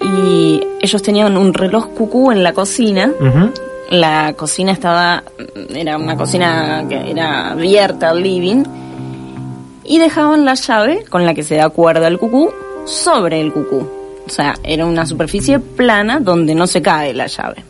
y 0.00 0.60
ellos 0.80 1.00
tenían 1.00 1.36
un 1.36 1.54
reloj 1.54 1.90
cucú 1.94 2.32
en 2.32 2.42
la 2.42 2.52
cocina, 2.54 3.12
la 3.90 4.32
cocina 4.32 4.72
estaba, 4.72 5.22
era 5.72 5.96
una 5.96 6.16
cocina 6.16 6.84
que 6.88 7.10
era 7.10 7.50
abierta 7.52 8.10
al 8.10 8.20
living, 8.20 8.64
y 9.84 9.98
dejaban 9.98 10.44
la 10.44 10.54
llave 10.54 11.04
con 11.08 11.24
la 11.24 11.34
que 11.34 11.44
se 11.44 11.54
da 11.56 11.68
cuerda 11.68 12.08
el 12.08 12.18
cucú 12.18 12.50
sobre 12.86 13.40
el 13.40 13.52
cucú. 13.52 13.86
O 14.30 14.32
sea, 14.32 14.54
era 14.62 14.86
una 14.86 15.04
superficie 15.06 15.58
plana 15.58 16.20
donde 16.20 16.54
no 16.54 16.68
se 16.68 16.80
cae 16.80 17.12
la 17.12 17.26
llave. 17.26 17.64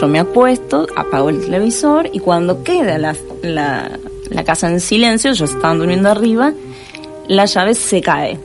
Yo 0.00 0.06
me 0.06 0.20
apuesto, 0.20 0.86
apago 0.96 1.30
el 1.30 1.40
televisor 1.40 2.08
y 2.12 2.20
cuando 2.20 2.62
queda 2.62 2.96
la, 2.96 3.16
la, 3.42 3.90
la 4.30 4.44
casa 4.44 4.68
en 4.70 4.78
silencio, 4.78 5.32
yo 5.32 5.44
estaba 5.46 5.74
durmiendo 5.74 6.08
arriba, 6.08 6.52
la 7.26 7.44
llave 7.46 7.74
se 7.74 8.00
cae. 8.00 8.38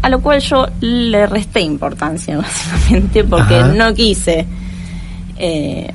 A 0.00 0.08
lo 0.08 0.20
cual 0.22 0.40
yo 0.40 0.66
le 0.80 1.26
resté 1.26 1.60
importancia, 1.60 2.36
básicamente, 2.38 3.24
porque 3.24 3.56
Ajá. 3.56 3.68
no 3.74 3.92
quise 3.92 4.46
eh, 5.36 5.92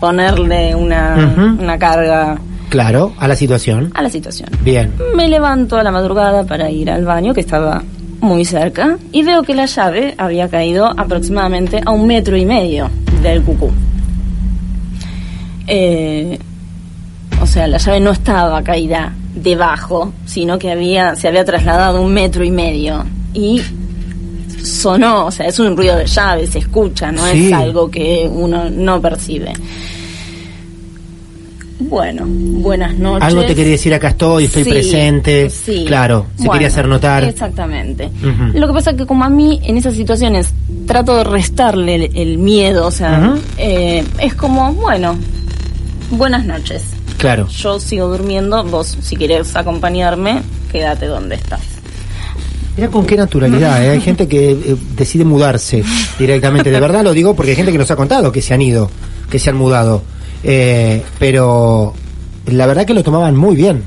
ponerle 0.00 0.74
una, 0.74 1.56
una 1.60 1.78
carga 1.78 2.38
Claro, 2.70 3.12
a 3.18 3.28
la 3.28 3.36
situación. 3.36 3.90
a 3.94 4.02
la 4.02 4.08
situación. 4.10 4.48
Bien. 4.62 4.92
Me 5.14 5.28
levanto 5.28 5.76
a 5.76 5.82
la 5.82 5.90
madrugada 5.92 6.44
para 6.44 6.70
ir 6.70 6.90
al 6.90 7.04
baño, 7.04 7.34
que 7.34 7.40
estaba 7.40 7.82
muy 8.20 8.44
cerca, 8.44 8.98
y 9.12 9.22
veo 9.22 9.42
que 9.42 9.54
la 9.54 9.66
llave 9.66 10.14
había 10.18 10.48
caído 10.48 10.86
aproximadamente 10.86 11.80
a 11.84 11.90
un 11.92 12.06
metro 12.06 12.36
y 12.36 12.44
medio 12.46 12.90
del 13.22 13.42
cucú. 13.42 13.70
Eh, 15.66 16.38
o 17.40 17.46
sea, 17.46 17.66
la 17.66 17.78
llave 17.78 18.00
no 18.00 18.10
estaba 18.10 18.62
caída 18.62 19.12
debajo, 19.34 20.12
sino 20.24 20.58
que 20.58 20.70
había, 20.70 21.14
se 21.16 21.28
había 21.28 21.44
trasladado 21.44 22.00
un 22.02 22.12
metro 22.12 22.44
y 22.44 22.50
medio. 22.50 23.04
Y 23.34 23.60
sonó, 24.62 25.26
o 25.26 25.30
sea, 25.30 25.46
es 25.46 25.58
un 25.58 25.76
ruido 25.76 25.96
de 25.96 26.06
llave, 26.06 26.46
se 26.46 26.58
escucha, 26.60 27.12
no 27.12 27.24
Sí. 27.26 27.46
es 27.48 27.52
algo 27.52 27.90
que 27.90 28.28
uno 28.32 28.70
no 28.70 29.00
percibe. 29.00 29.52
Bueno, 31.88 32.24
buenas 32.26 32.94
noches. 32.98 33.22
Algo 33.28 33.44
te 33.44 33.54
quería 33.54 33.72
decir, 33.72 33.94
acá 33.94 34.08
estoy, 34.08 34.44
estoy 34.44 34.64
Sí, 34.64 34.70
presente. 34.70 35.50
sí. 35.50 35.84
Claro, 35.86 36.26
se 36.36 36.38
Bueno, 36.38 36.52
quería 36.52 36.68
hacer 36.68 36.88
notar. 36.88 37.24
Exactamente. 37.24 38.10
Lo 38.54 38.66
que 38.66 38.72
pasa 38.72 38.90
es 38.90 38.96
que 38.96 39.06
como 39.06 39.24
a 39.24 39.28
mí 39.30 39.60
en 39.64 39.76
esas 39.76 39.94
situaciones 39.94 40.48
trato 40.86 41.16
de 41.16 41.24
restarle 41.24 41.94
el, 41.96 42.16
el 42.16 42.38
miedo, 42.38 42.86
o 42.86 42.90
sea, 42.90 43.36
eh, 43.58 44.04
es 44.20 44.34
como, 44.34 44.72
bueno, 44.74 45.16
buenas 46.10 46.44
noches. 46.44 46.82
Claro. 47.18 47.48
Yo 47.48 47.80
sigo 47.80 48.08
durmiendo, 48.08 48.62
vos 48.64 48.96
si 49.00 49.16
querés 49.16 49.54
acompañarme, 49.56 50.42
quédate 50.70 51.06
donde 51.06 51.36
estás. 51.36 51.60
Mira 52.76 52.88
con 52.90 53.06
qué 53.06 53.16
naturalidad, 53.16 53.82
¿eh? 53.82 53.90
hay 53.90 54.00
gente 54.02 54.28
que 54.28 54.50
eh, 54.50 54.76
decide 54.96 55.24
mudarse 55.24 55.82
directamente. 56.18 56.70
De 56.70 56.78
verdad 56.78 57.02
lo 57.02 57.14
digo 57.14 57.34
porque 57.34 57.52
hay 57.52 57.56
gente 57.56 57.72
que 57.72 57.78
nos 57.78 57.90
ha 57.90 57.96
contado 57.96 58.30
que 58.32 58.42
se 58.42 58.52
han 58.52 58.60
ido, 58.60 58.90
que 59.30 59.38
se 59.38 59.48
han 59.48 59.56
mudado. 59.56 60.02
Eh, 60.48 61.02
pero 61.18 61.92
la 62.46 62.66
verdad 62.66 62.86
que 62.86 62.94
lo 62.94 63.02
tomaban 63.02 63.34
muy 63.36 63.56
bien, 63.56 63.82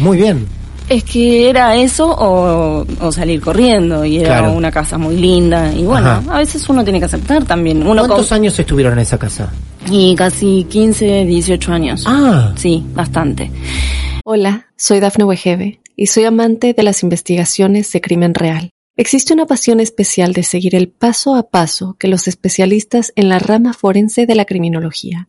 muy 0.00 0.16
bien. 0.16 0.46
Es 0.88 1.04
que 1.04 1.48
era 1.48 1.76
eso 1.76 2.04
o, 2.10 2.84
o 3.00 3.12
salir 3.12 3.40
corriendo 3.40 4.04
y 4.04 4.16
era 4.18 4.38
Claro. 4.40 4.54
una 4.54 4.72
casa 4.72 4.98
muy 4.98 5.16
linda 5.16 5.72
y 5.72 5.84
bueno, 5.84 6.10
Ajá. 6.10 6.34
a 6.34 6.38
veces 6.38 6.68
uno 6.68 6.82
tiene 6.82 6.98
que 6.98 7.04
aceptar 7.04 7.44
también. 7.44 7.86
Uno 7.86 8.02
¿Cuántos 8.06 8.28
con- 8.28 8.36
años 8.38 8.58
estuvieron 8.58 8.94
en 8.94 8.98
esa 8.98 9.16
casa? 9.16 9.52
Y 9.88 10.16
casi 10.16 10.66
15, 10.68 11.26
18 11.26 11.72
años. 11.72 12.04
Ah, 12.08 12.52
Sí, 12.56 12.84
bastante. 12.92 13.52
Hola, 14.24 14.66
soy 14.76 14.98
Dafne 14.98 15.24
Wegebe 15.24 15.80
y 15.94 16.08
soy 16.08 16.24
amante 16.24 16.74
de 16.74 16.82
las 16.82 17.04
investigaciones 17.04 17.92
de 17.92 18.00
crimen 18.00 18.34
real. 18.34 18.70
Existe 18.96 19.32
una 19.32 19.46
pasión 19.46 19.78
especial 19.78 20.32
de 20.32 20.42
seguir 20.42 20.74
el 20.74 20.88
paso 20.88 21.36
a 21.36 21.48
paso 21.50 21.94
que 22.00 22.08
los 22.08 22.26
especialistas 22.26 23.12
en 23.16 23.28
la 23.28 23.38
rama 23.38 23.72
forense 23.72 24.26
de 24.26 24.34
la 24.34 24.44
criminología 24.44 25.28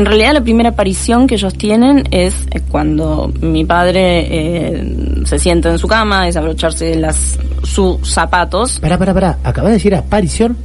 En 0.00 0.06
realidad 0.06 0.32
la 0.32 0.40
primera 0.40 0.70
aparición 0.70 1.26
que 1.26 1.34
ellos 1.34 1.52
tienen 1.52 2.04
es 2.10 2.34
eh, 2.52 2.62
cuando 2.70 3.30
mi 3.42 3.66
padre 3.66 4.20
eh, 4.30 5.22
se 5.26 5.38
sienta 5.38 5.68
en 5.68 5.78
su 5.78 5.86
cama, 5.86 6.24
desabrocharse 6.24 6.94
las, 6.94 7.38
sus 7.64 7.98
zapatos. 8.10 8.80
pará, 8.80 8.96
pará, 8.96 9.12
pará. 9.12 9.38
¿Acabas 9.44 9.72
de 9.72 9.74
decir 9.74 9.94
aparición? 9.94 10.56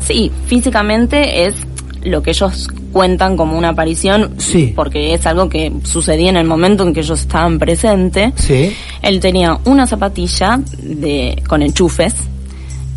Sí, 0.00 0.32
físicamente 0.46 1.46
es 1.46 1.54
lo 2.02 2.24
que 2.24 2.30
ellos 2.30 2.66
cuentan 2.90 3.36
como 3.36 3.56
una 3.56 3.68
aparición, 3.68 4.32
Sí. 4.38 4.72
porque 4.74 5.14
es 5.14 5.24
algo 5.26 5.48
que 5.48 5.72
sucedía 5.84 6.30
en 6.30 6.36
el 6.38 6.46
momento 6.48 6.82
en 6.82 6.92
que 6.92 7.00
ellos 7.02 7.20
estaban 7.20 7.60
presentes. 7.60 8.32
Sí. 8.34 8.72
Él 9.00 9.20
tenía 9.20 9.60
una 9.64 9.86
zapatilla 9.86 10.58
de, 10.82 11.40
con 11.48 11.62
enchufes 11.62 12.16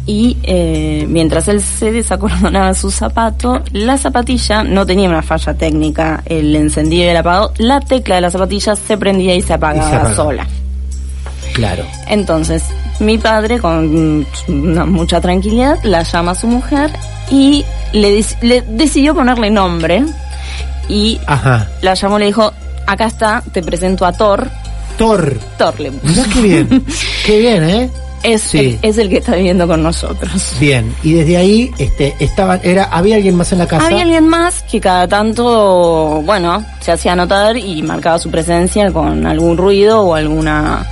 y 0.08 0.38
eh, 0.44 1.06
mientras 1.10 1.48
él 1.48 1.62
se 1.62 1.92
desacordonaba 1.92 2.74
su 2.76 2.92
zapato, 2.92 3.62
la 3.72 3.98
zapatilla 3.98 4.64
no 4.64 4.86
tenía 4.86 5.10
una 5.10 5.22
falla 5.24 5.54
técnica, 5.56 6.22
el 6.26 6.56
encendido 6.56 7.06
y 7.06 7.08
el 7.08 7.18
apagado, 7.18 7.54
la 7.58 7.80
tecla 7.80 8.16
de 8.16 8.22
la 8.22 8.30
zapatilla 8.30 8.76
se 8.76 8.98
prendía 8.98 9.34
y 9.36 9.42
se 9.42 9.54
apagaba, 9.54 9.88
Y 9.88 9.90
se 9.90 9.96
apagaba. 9.96 10.16
sola. 10.16 10.48
Claro. 11.54 11.84
Entonces, 12.08 12.64
mi 13.00 13.18
padre, 13.18 13.60
con 13.60 14.26
una- 14.48 14.86
mucha 14.86 15.22
tranquilidad, 15.22 15.80
la 15.84 16.04
llama 16.04 16.32
a 16.32 16.36
su 16.36 16.48
mujer 16.48 16.92
y 17.32 17.64
le, 17.94 18.20
dec- 18.20 18.38
le 18.42 18.62
decidió 18.62 19.16
ponerle 19.16 19.50
nombre 19.50 20.04
y 20.90 21.20
Ajá. 21.26 21.68
la 21.82 21.94
llamó 21.96 22.18
y 22.18 22.20
le 22.22 22.26
dijo, 22.28 22.52
acá 22.86 23.06
está, 23.08 23.42
te 23.54 23.64
presento 23.64 24.06
a 24.06 24.12
Thor. 24.12 24.50
Thor. 24.98 25.40
Thor 25.58 25.80
le 25.80 25.92
puso. 25.92 26.14
Mirá 26.14 26.24
qué 26.34 26.42
bien. 26.42 26.86
qué 27.26 27.40
bien, 27.40 27.64
¿eh? 27.70 27.90
Es, 28.26 28.42
Sí. 28.42 28.78
es 28.82 28.98
el 28.98 29.10
que 29.10 29.18
está 29.18 29.36
viviendo 29.36 29.68
con 29.68 29.84
nosotros. 29.84 30.32
Bien. 30.60 30.94
Y 31.04 31.14
desde 31.14 31.38
ahí, 31.38 31.72
este, 31.78 32.16
estaban, 32.20 32.60
era, 32.64 32.86
había 32.86 33.16
alguien 33.18 33.36
más 33.36 33.52
en 33.52 33.60
la 33.60 33.68
casa. 33.68 33.86
Había 33.86 34.02
alguien 34.02 34.28
más 34.28 34.64
que 34.64 34.82
cada 34.82 35.08
tanto, 35.08 36.22
bueno, 36.26 36.66
se 36.82 36.92
hacía 36.92 37.16
notar 37.16 37.56
y 37.58 37.82
marcaba 37.84 38.18
su 38.20 38.32
presencia 38.32 38.92
con 38.92 39.26
algún 39.26 39.58
ruido 39.58 40.02
o 40.02 40.16
alguna 40.16 40.88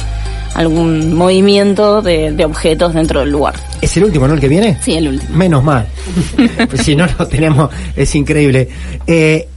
algún 0.53 1.15
movimiento 1.15 2.03
de, 2.03 2.31
de 2.31 2.45
objetos 2.45 2.93
dentro 2.93 3.21
del 3.21 3.31
lugar. 3.31 3.55
Es 3.81 3.97
el 3.97 4.03
último, 4.03 4.27
¿no? 4.27 4.35
El 4.35 4.39
que 4.39 4.47
viene. 4.47 4.77
Sí, 4.83 4.93
el 4.93 5.07
último. 5.07 5.35
Menos 5.35 5.63
mal. 5.63 5.87
Pues 6.69 6.83
si 6.83 6.95
no, 6.95 7.07
lo 7.17 7.27
tenemos. 7.27 7.71
Es 7.95 8.13
increíble. 8.13 8.69
Eh, 9.07 9.47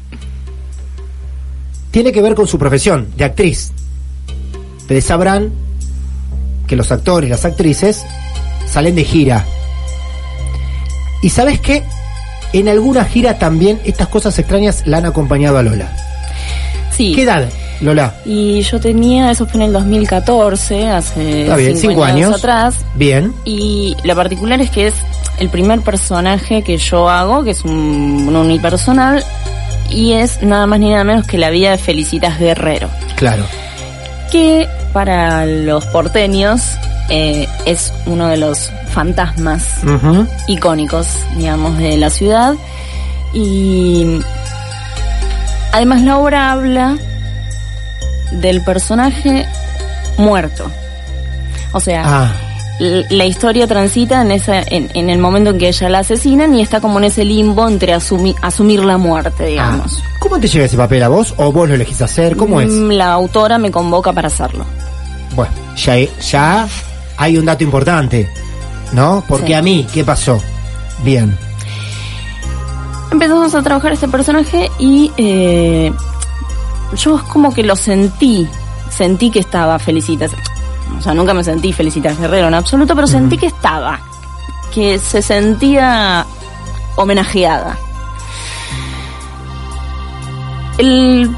tiene 1.91 2.13
que 2.13 2.23
ver 2.23 2.35
con 2.35 2.47
su 2.47 2.59
profesión 2.59 3.09
de 3.17 3.25
actriz. 3.25 3.73
Ustedes 4.79 5.05
sabrán 5.05 5.51
que 6.67 6.77
los 6.77 6.91
actores 6.93 7.29
y 7.29 7.31
las 7.31 7.45
actrices 7.45 8.05
salen 8.67 8.95
de 8.95 9.05
gira. 9.05 9.45
Y 11.23 11.31
sabes 11.31 11.61
qué? 11.61 11.83
En 12.53 12.69
alguna 12.69 13.05
gira 13.05 13.39
también 13.39 13.81
estas 13.85 14.09
cosas 14.09 14.39
extrañas 14.39 14.83
la 14.87 14.99
han 14.99 15.07
acompañado 15.07 15.59
a 15.59 15.63
Lola. 15.63 15.91
Sí. 16.91 17.13
¿Qué 17.15 17.23
edad, 17.23 17.49
Lola? 17.81 18.15
Y 18.25 18.63
yo 18.63 18.81
tenía, 18.81 19.31
eso 19.31 19.47
fue 19.47 19.57
en 19.57 19.67
el 19.67 19.73
2014, 19.73 20.89
hace 20.89 21.43
Está 21.43 21.57
bien, 21.57 21.77
cinco 21.77 21.91
cinco 21.93 22.05
años. 22.05 22.35
atrás. 22.35 22.77
Bien. 22.95 23.35
Y 23.45 23.97
lo 24.05 24.15
particular 24.15 24.61
es 24.61 24.71
que 24.71 24.87
es 24.89 24.95
el 25.39 25.49
primer 25.51 25.81
personaje 25.83 26.63
que 26.63 26.79
yo 26.79 27.09
hago, 27.11 27.45
que 27.45 27.51
es 27.51 27.65
un, 27.65 27.73
un 28.29 28.37
unipersonal, 28.37 29.23
y 29.91 30.13
es 30.13 30.43
nada 30.43 30.67
más 30.67 30.79
ni 30.81 30.91
nada 30.91 31.05
menos 31.05 31.27
que 31.27 31.37
la 31.39 31.51
vida 31.51 31.73
de 31.73 31.79
Felicitas 31.79 32.39
Guerrero. 32.39 32.89
Claro. 33.17 33.45
que 34.31 34.69
para 34.97 35.45
los 35.45 35.85
porteños 35.89 36.63
eh, 37.11 37.47
es 37.67 37.93
uno 38.07 38.29
de 38.29 38.39
los 38.39 38.71
fantasmas 38.95 39.63
icónicos, 40.49 41.07
digamos, 41.37 41.77
de 41.77 41.99
la 41.99 42.09
ciudad. 42.09 42.55
Y 43.35 44.21
además 45.71 46.01
la 46.01 46.17
obra 46.17 46.51
habla 46.51 46.97
del 48.33 48.63
personaje 48.65 49.47
muerto. 50.17 50.65
O 51.73 51.81
sea, 51.81 52.03
Ah, 52.07 52.33
la 52.79 53.25
historia 53.27 53.67
transita 53.67 54.23
en, 54.23 54.31
esa, 54.33 54.61
en, 54.63 54.89
en 54.95 55.11
el 55.11 55.19
momento 55.19 55.51
en 55.51 55.59
que 55.59 55.69
ella 55.69 55.91
la 55.91 55.99
asesinan 55.99 56.55
y 56.55 56.63
está 56.63 56.81
como 56.81 56.97
en 56.99 57.05
ese 57.05 57.25
limbo 57.27 57.69
entre 57.69 57.95
asumi- 57.95 58.35
asumir 58.41 58.83
la 58.83 58.97
muerte, 58.97 59.45
digamos. 59.45 60.03
ah. 60.03 60.17
¿Cómo 60.21 60.41
te 60.41 60.49
llega 60.49 60.65
ese 60.65 60.77
papel 60.79 61.03
a 61.03 61.09
vos? 61.09 61.35
¿O 61.37 61.53
vos 61.53 61.69
lo 61.69 61.75
elegís 61.75 62.01
hacer? 62.03 62.35
¿Cómo 62.37 62.61
es? 62.63 62.71
Mm, 62.73 62.91
La 62.93 63.13
autora 63.13 63.59
me 63.59 63.71
convoca 63.71 64.13
para 64.15 64.29
hacerlo. 64.29 64.65
Bueno, 65.37 65.53
ya, 65.77 65.95
ya 66.21 66.67
hay 67.19 67.37
un 67.39 67.45
dato 67.45 67.63
importante, 67.63 68.29
¿no? 68.93 69.23
Porque 69.29 69.49
Sí. 69.49 69.53
a 69.55 69.63
mí, 69.63 69.87
¿qué 69.93 70.03
pasó? 70.05 70.41
Bien. 71.05 71.37
empezamos 73.13 73.55
a 73.55 73.63
trabajar 73.63 73.93
este 73.93 74.09
personaje 74.09 74.71
y 74.79 75.11
eh, 75.17 75.93
yo 76.97 77.23
como 77.29 77.55
que 77.55 77.63
lo 77.63 77.77
sentí, 77.77 78.47
sentí 78.91 79.31
que 79.31 79.39
estaba 79.41 79.79
Felicitas. 79.79 80.33
o 80.99 81.03
sea, 81.03 81.15
nunca 81.15 81.33
me 81.33 81.45
sentí 81.45 81.73
Felicitas 81.73 82.19
Guerrero 82.19 82.49
en 82.49 82.55
absoluto, 82.55 82.95
pero 82.95 83.07
sentí 83.07 83.37
que 83.39 83.47
estaba, 83.47 84.01
que 84.75 84.99
se 84.99 85.23
sentía 85.23 86.27
homenajeada. 86.97 87.79
El, 90.79 91.35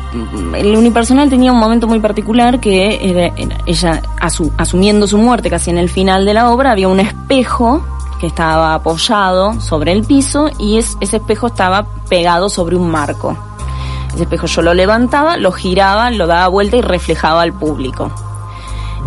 el 0.56 0.76
unipersonal 0.76 1.30
tenía 1.30 1.52
un 1.52 1.58
momento 1.58 1.86
muy 1.86 2.00
particular 2.00 2.58
que 2.58 2.98
era, 3.08 3.26
era 3.36 3.56
ella 3.66 4.02
asu- 4.20 4.50
asumiendo 4.58 5.06
su 5.06 5.16
muerte 5.16 5.48
casi 5.48 5.70
en 5.70 5.78
el 5.78 5.88
final 5.88 6.24
de 6.24 6.34
la 6.34 6.50
obra 6.50 6.72
había 6.72 6.88
un 6.88 6.98
espejo 6.98 7.84
que 8.20 8.26
estaba 8.26 8.74
apoyado 8.74 9.60
sobre 9.60 9.92
el 9.92 10.02
piso 10.02 10.50
y 10.58 10.78
es- 10.78 10.96
ese 11.00 11.18
espejo 11.18 11.46
estaba 11.46 11.86
pegado 12.08 12.48
sobre 12.48 12.74
un 12.74 12.90
marco. 12.90 13.36
Ese 14.12 14.24
espejo 14.24 14.46
yo 14.48 14.62
lo 14.62 14.74
levantaba, 14.74 15.36
lo 15.36 15.52
giraba, 15.52 16.10
lo 16.10 16.26
daba 16.26 16.48
vuelta 16.48 16.76
y 16.76 16.80
reflejaba 16.80 17.42
al 17.42 17.52
público. 17.52 18.10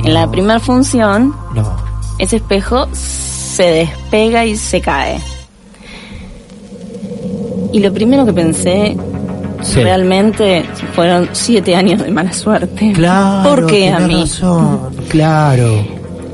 En 0.06 0.14
la 0.14 0.32
primera 0.32 0.62
función, 0.62 1.36
No. 1.54 1.76
ese 2.20 2.38
espejo 2.38 2.88
se 2.94 3.64
despega 3.64 4.46
y 4.46 4.56
se 4.56 4.80
cae. 4.80 5.20
Y 7.74 7.80
lo 7.80 7.92
primero 7.94 8.26
que 8.26 8.34
pensé 8.34 8.98
Sí. 9.62 9.82
realmente 9.84 10.64
fueron 10.94 11.30
siete 11.34 11.76
años 11.76 12.02
de 12.04 12.12
mala 12.12 12.34
suerte. 12.34 12.94
Claro. 12.94 13.50
¿Por 13.50 13.68
qué 13.68 13.90
a 13.90 14.00
mí? 14.00 14.22
razón, 14.22 14.90
Claro. 15.10 15.86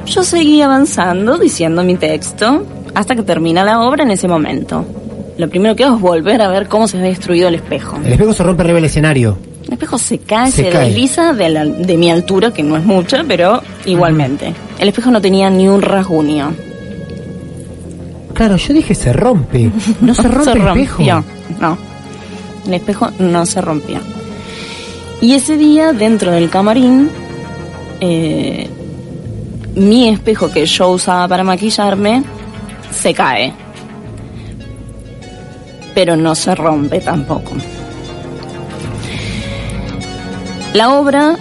Yo 0.05 0.23
seguí 0.23 0.61
avanzando 0.61 1.37
diciendo 1.37 1.83
mi 1.83 1.95
texto 1.97 2.65
hasta 2.95 3.15
que 3.15 3.23
termina 3.23 3.63
la 3.65 3.81
obra 3.81 4.03
en 4.03 4.11
ese 4.11 4.27
momento. 4.27 4.85
Lo 5.37 5.49
primero 5.49 5.75
que 5.75 5.83
hago 5.83 5.95
es 5.97 6.01
volver 6.01 6.41
a 6.41 6.47
ver 6.47 6.67
cómo 6.69 6.87
se 6.87 6.97
ha 6.97 7.01
destruido 7.01 7.49
el 7.49 7.55
espejo. 7.55 7.97
El 8.03 8.13
espejo 8.13 8.33
se 8.33 8.43
rompe 8.43 8.63
arriba 8.63 8.77
del 8.77 8.85
escenario. 8.85 9.37
El 9.65 9.73
espejo 9.73 9.97
se 9.97 10.19
cae, 10.19 10.49
Se 10.49 10.63
se, 10.63 10.69
cae. 10.69 10.85
desliza 10.87 11.33
de, 11.33 11.49
la- 11.49 11.65
de 11.65 11.97
mi 11.97 12.09
altura, 12.09 12.51
que 12.53 12.63
no 12.63 12.77
es 12.77 12.85
mucha, 12.85 13.25
pero 13.27 13.61
igualmente. 13.85 14.53
El 14.79 14.87
espejo 14.87 15.11
no 15.11 15.19
tenía 15.21 15.49
ni 15.49 15.67
un 15.67 15.81
rasguño. 15.81 16.53
Claro, 18.33 18.55
yo 18.55 18.73
dije 18.73 18.95
se 18.95 19.11
rompe. 19.13 19.69
No 20.01 20.13
se 20.15 20.23
rompe 20.27 20.51
el 20.51 20.67
espejo. 20.67 21.03
No. 21.59 21.77
El 22.67 22.73
espejo 22.73 23.09
no 23.19 23.45
se 23.45 23.61
rompió. 23.61 23.99
Y 25.21 25.33
ese 25.33 25.57
día, 25.57 25.93
dentro 25.93 26.31
del 26.31 26.49
camarín, 26.49 27.09
eh, 27.99 28.69
mi 29.75 30.09
espejo 30.09 30.51
que 30.51 30.65
yo 30.65 30.89
usaba 30.89 31.27
para 31.27 31.43
maquillarme 31.43 32.23
se 32.91 33.13
cae. 33.13 33.53
Pero 35.95 36.15
no 36.15 36.35
se 36.35 36.53
rompe 36.53 36.99
tampoco. 36.99 37.53
La 40.73 40.93
obra 40.93 41.37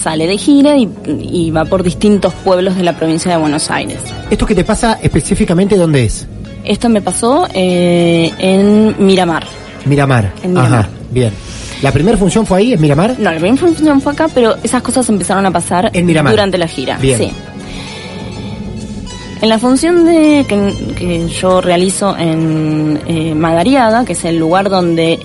sale 0.00 0.26
de 0.26 0.38
gira 0.38 0.76
y, 0.76 0.88
y 1.06 1.50
va 1.50 1.64
por 1.64 1.82
distintos 1.82 2.32
pueblos 2.32 2.76
de 2.76 2.82
la 2.84 2.96
provincia 2.96 3.32
de 3.32 3.36
Buenos 3.36 3.70
Aires. 3.70 3.98
¿Esto 4.30 4.46
que 4.46 4.54
te 4.54 4.64
pasa 4.64 4.98
específicamente 5.02 5.76
dónde 5.76 6.04
es? 6.04 6.26
Esto 6.64 6.88
me 6.88 7.02
pasó 7.02 7.46
eh, 7.52 8.32
en 8.38 8.94
Miramar. 8.98 9.44
Miramar. 9.86 10.32
En 10.42 10.52
Miramar. 10.52 10.80
Ajá, 10.80 10.88
bien. 11.10 11.32
¿La 11.82 11.92
primera 11.92 12.16
función 12.16 12.46
fue 12.46 12.58
ahí, 12.58 12.72
en 12.72 12.80
Miramar? 12.80 13.16
No, 13.18 13.30
la 13.30 13.38
primera 13.38 13.56
función 13.56 14.00
fue 14.00 14.12
acá, 14.12 14.28
pero 14.32 14.56
esas 14.62 14.80
cosas 14.82 15.08
empezaron 15.08 15.44
a 15.46 15.50
pasar 15.50 15.90
En 15.92 16.06
Miramar. 16.06 16.32
durante 16.32 16.56
la 16.58 16.66
gira. 16.68 16.96
Bien. 16.98 17.18
Sí. 17.18 17.32
En 19.42 19.48
la 19.48 19.58
función 19.58 20.04
de 20.06 20.46
que, 20.48 20.94
que 20.96 21.28
yo 21.28 21.60
realizo 21.60 22.16
en 22.16 22.98
eh, 23.06 23.34
Madariaga, 23.34 24.04
que 24.04 24.14
es 24.14 24.24
el 24.24 24.38
lugar 24.38 24.70
donde 24.70 25.18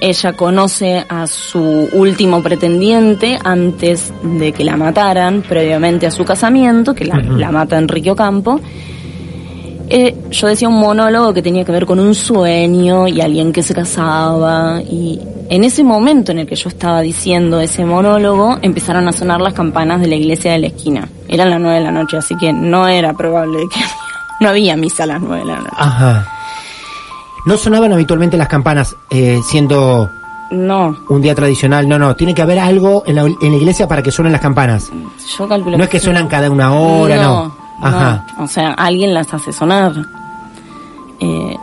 ella 0.00 0.32
conoce 0.34 1.04
a 1.08 1.26
su 1.26 1.60
último 1.92 2.42
pretendiente 2.42 3.38
antes 3.42 4.12
de 4.22 4.52
que 4.52 4.64
la 4.64 4.76
mataran, 4.76 5.42
previamente 5.42 6.06
a 6.06 6.10
su 6.12 6.24
casamiento, 6.24 6.94
que 6.94 7.04
la, 7.04 7.16
Ujú. 7.18 7.36
la 7.38 7.50
mata 7.50 7.78
Enrique 7.78 8.10
Ocampo. 8.12 8.60
Eh, 9.94 10.16
yo 10.30 10.46
decía 10.46 10.70
un 10.70 10.80
monólogo 10.80 11.34
que 11.34 11.42
tenía 11.42 11.66
que 11.66 11.72
ver 11.72 11.84
con 11.84 12.00
un 12.00 12.14
sueño 12.14 13.06
y 13.08 13.20
alguien 13.20 13.52
que 13.52 13.62
se 13.62 13.74
casaba 13.74 14.80
y 14.80 15.20
en 15.50 15.64
ese 15.64 15.84
momento 15.84 16.32
en 16.32 16.38
el 16.38 16.46
que 16.46 16.56
yo 16.56 16.70
estaba 16.70 17.02
diciendo 17.02 17.60
ese 17.60 17.84
monólogo 17.84 18.56
empezaron 18.62 19.06
a 19.06 19.12
sonar 19.12 19.42
las 19.42 19.52
campanas 19.52 20.00
de 20.00 20.06
la 20.06 20.14
iglesia 20.14 20.52
de 20.52 20.60
la 20.60 20.66
esquina. 20.68 21.06
Eran 21.28 21.50
las 21.50 21.60
nueve 21.60 21.76
de 21.76 21.84
la 21.84 21.90
noche, 21.90 22.16
así 22.16 22.34
que 22.38 22.54
no 22.54 22.88
era 22.88 23.12
probable 23.12 23.58
que 23.70 23.80
no 24.40 24.48
había 24.48 24.76
misa 24.78 25.02
a 25.02 25.08
las 25.08 25.20
nueve 25.20 25.40
de 25.40 25.44
la 25.52 25.58
noche. 25.58 25.76
Ajá. 25.76 26.26
No 27.44 27.58
sonaban 27.58 27.92
habitualmente 27.92 28.38
las 28.38 28.48
campanas, 28.48 28.96
eh, 29.10 29.40
siendo 29.46 30.08
No, 30.52 30.96
un 31.10 31.20
día 31.20 31.34
tradicional. 31.34 31.86
No, 31.86 31.98
no. 31.98 32.16
Tiene 32.16 32.34
que 32.34 32.40
haber 32.40 32.58
algo 32.60 33.02
en 33.04 33.16
la, 33.16 33.22
en 33.24 33.36
la 33.50 33.56
iglesia 33.58 33.86
para 33.86 34.02
que 34.02 34.10
suenen 34.10 34.32
las 34.32 34.40
campanas. 34.40 34.90
yo 35.36 35.46
calculo 35.46 35.76
No 35.76 35.84
es 35.84 35.90
que 35.90 36.00
suenan 36.00 36.28
cada 36.28 36.50
una 36.50 36.72
hora, 36.72 37.16
no. 37.16 37.51
Ajá. 37.80 38.24
no. 38.38 38.44
O 38.44 38.48
sea, 38.48 38.72
alguien 38.72 39.14
las 39.14 39.32
hace 39.32 39.52
sonar. 39.52 39.92
Eh, 41.20 41.56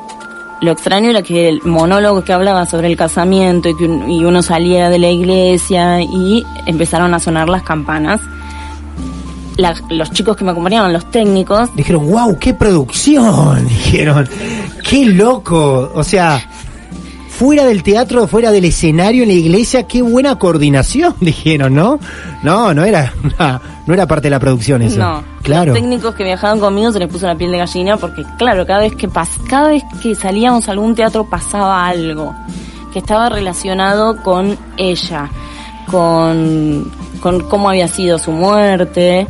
lo 0.61 0.71
extraño 0.71 1.09
era 1.09 1.21
que 1.21 1.47
el 1.49 1.61
monólogo 1.63 2.23
que 2.23 2.33
hablaba 2.33 2.65
sobre 2.65 2.87
el 2.87 2.97
casamiento 2.97 3.69
y 3.69 3.75
que 3.77 3.85
un- 3.85 4.09
y 4.09 4.25
uno 4.25 4.41
salía 4.41 4.89
de 4.89 4.99
la 4.99 5.09
iglesia 5.09 6.01
y 6.01 6.45
empezaron 6.65 7.13
a 7.13 7.19
sonar 7.19 7.47
las 7.49 7.63
campanas. 7.63 8.19
La- 9.57 9.75
los 9.89 10.11
chicos 10.11 10.37
que 10.37 10.45
me 10.45 10.51
acompañaban, 10.51 10.93
los 10.93 11.09
técnicos, 11.11 11.73
Dijeron, 11.75 12.09
wow, 12.09 12.37
qué 12.39 12.53
producción. 12.53 13.67
Dijeron, 13.67 14.27
qué 14.83 15.05
loco. 15.05 15.91
O 15.93 16.03
sea, 16.03 16.41
fuera 17.39 17.63
del 17.63 17.83
teatro, 17.83 18.27
fuera 18.27 18.51
del 18.51 18.65
escenario 18.65 19.23
en 19.23 19.29
la 19.29 19.33
iglesia, 19.35 19.83
qué 19.83 20.01
buena 20.01 20.35
coordinación, 20.37 21.15
dijeron, 21.21 21.73
¿no? 21.73 21.97
No, 22.43 22.73
no 22.73 22.83
era, 22.83 23.13
no 23.87 23.93
era 23.93 24.05
parte 24.05 24.25
de 24.25 24.31
la 24.31 24.39
producción 24.39 24.81
eso. 24.81 24.99
no, 24.99 25.23
Claro. 25.41 25.67
los 25.71 25.75
técnicos 25.81 26.13
que 26.15 26.25
viajaban 26.25 26.59
conmigo 26.59 26.91
se 26.91 26.99
les 26.99 27.07
puso 27.07 27.25
la 27.27 27.35
piel 27.35 27.51
de 27.51 27.59
gallina 27.59 27.95
porque 27.95 28.23
claro, 28.37 28.67
cada 28.67 28.81
vez 28.81 28.93
que 28.93 29.07
pas 29.07 29.29
cada 29.49 29.69
vez 29.69 29.83
que 30.03 30.13
salíamos 30.15 30.67
a 30.67 30.73
algún 30.73 30.93
teatro 30.95 31.29
pasaba 31.29 31.87
algo 31.87 32.35
que 32.91 32.99
estaba 32.99 33.29
relacionado 33.29 34.21
con 34.21 34.57
ella, 34.75 35.29
con 35.89 36.91
con 37.21 37.39
cómo 37.49 37.69
había 37.69 37.87
sido 37.87 38.19
su 38.19 38.31
muerte. 38.31 39.27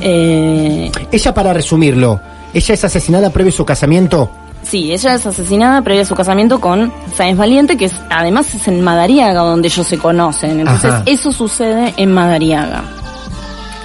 Eh, 0.00 0.90
Ella, 1.12 1.34
para 1.34 1.52
resumirlo, 1.52 2.20
ella 2.52 2.74
es 2.74 2.84
asesinada 2.84 3.30
previo 3.30 3.52
a 3.52 3.56
su 3.56 3.64
casamiento. 3.64 4.28
Sí, 4.64 4.92
ella 4.92 5.14
es 5.14 5.26
asesinada 5.26 5.82
previa 5.82 6.02
a 6.02 6.06
su 6.06 6.14
casamiento 6.14 6.60
con 6.60 6.92
Sáenz 7.16 7.38
Valiente, 7.38 7.76
que 7.76 7.86
es, 7.86 7.92
además 8.10 8.54
es 8.54 8.66
en 8.68 8.80
Madariaga 8.82 9.40
donde 9.40 9.68
ellos 9.68 9.86
se 9.86 9.98
conocen. 9.98 10.60
Entonces 10.60 10.90
Ajá. 10.92 11.02
eso 11.06 11.32
sucede 11.32 11.94
en 11.96 12.12
Madariaga. 12.12 12.82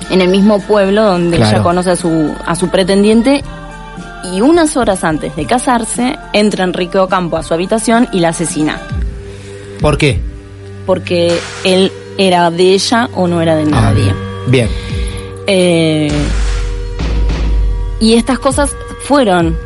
En 0.09 0.21
el 0.21 0.29
mismo 0.29 0.59
pueblo 0.61 1.03
donde 1.03 1.37
Claro. 1.37 1.55
ella 1.57 1.63
conoce 1.63 1.91
a 1.91 1.95
su, 1.95 2.33
a 2.45 2.55
su 2.55 2.69
pretendiente 2.69 3.43
y 4.33 4.41
unas 4.41 4.75
horas 4.75 5.03
antes 5.03 5.35
de 5.35 5.45
casarse 5.45 6.17
entra 6.33 6.63
Enrique 6.63 6.97
Ocampo 6.97 7.37
a 7.37 7.43
su 7.43 7.53
habitación 7.53 8.07
y 8.11 8.19
la 8.19 8.29
asesina. 8.29 8.81
¿Por 9.81 9.97
qué? 9.97 10.19
Porque 10.85 11.37
él 11.63 11.91
era 12.17 12.49
de 12.51 12.73
ella 12.73 13.09
o 13.15 13.27
no 13.27 13.41
era 13.41 13.55
de 13.55 13.63
Ah, 13.63 13.81
nadie. 13.81 14.13
bien. 14.47 14.67
Eh, 15.47 16.11
y 17.99 18.13
estas 18.15 18.39
cosas 18.39 18.71
fueron 19.03 19.57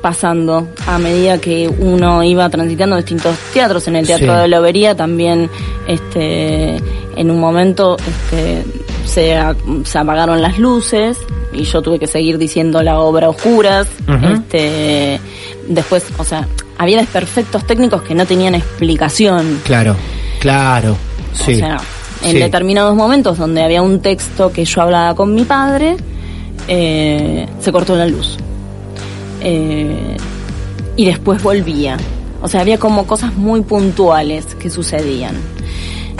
pasando 0.00 0.68
a 0.86 0.98
medida 0.98 1.38
que 1.38 1.68
uno 1.68 2.22
iba 2.22 2.48
transitando 2.48 2.96
distintos 2.96 3.36
teatros. 3.52 3.86
En 3.88 3.96
el 3.96 4.06
Teatro 4.06 4.34
Sí. 4.34 4.40
de 4.42 4.48
la 4.48 4.60
Obería 4.60 4.94
también, 4.94 5.50
este, 5.86 6.76
en 7.16 7.30
un 7.30 7.40
momento, 7.40 7.96
este, 7.98 8.64
se, 9.06 9.36
a- 9.36 9.56
se 9.84 9.98
apagaron 9.98 10.40
las 10.40 10.58
luces 10.58 11.18
y 11.52 11.64
yo 11.64 11.82
tuve 11.82 11.98
que 11.98 12.06
seguir 12.06 12.38
diciendo 12.38 12.82
la 12.82 13.00
obra 13.00 13.28
oscuras. 13.28 13.86
Este, 14.32 15.20
después, 15.68 16.04
o 16.18 16.24
sea, 16.24 16.46
había 16.78 16.98
desperfectos 16.98 17.66
técnicos 17.66 18.02
que 18.02 18.14
no 18.14 18.24
tenían 18.26 18.54
explicación. 18.54 19.60
Claro, 19.64 19.96
claro. 20.40 20.96
Sí. 21.32 21.54
O 21.54 21.58
sea, 21.58 21.76
en 22.22 22.32
Sí. 22.32 22.38
determinados 22.38 22.94
momentos 22.94 23.38
donde 23.38 23.62
había 23.62 23.82
un 23.82 24.00
texto 24.00 24.52
que 24.52 24.64
yo 24.64 24.82
hablaba 24.82 25.14
con 25.14 25.34
mi 25.34 25.44
padre, 25.44 25.96
eh, 26.68 27.46
se 27.60 27.72
cortó 27.72 27.96
la 27.96 28.06
luz. 28.06 28.36
Eh, 29.50 30.16
y 30.96 31.06
después 31.06 31.42
volvía. 31.42 31.96
O 32.42 32.48
sea, 32.48 32.60
había 32.60 32.78
como 32.78 33.06
cosas 33.06 33.34
muy 33.34 33.62
puntuales 33.62 34.54
que 34.56 34.68
sucedían. 34.68 35.34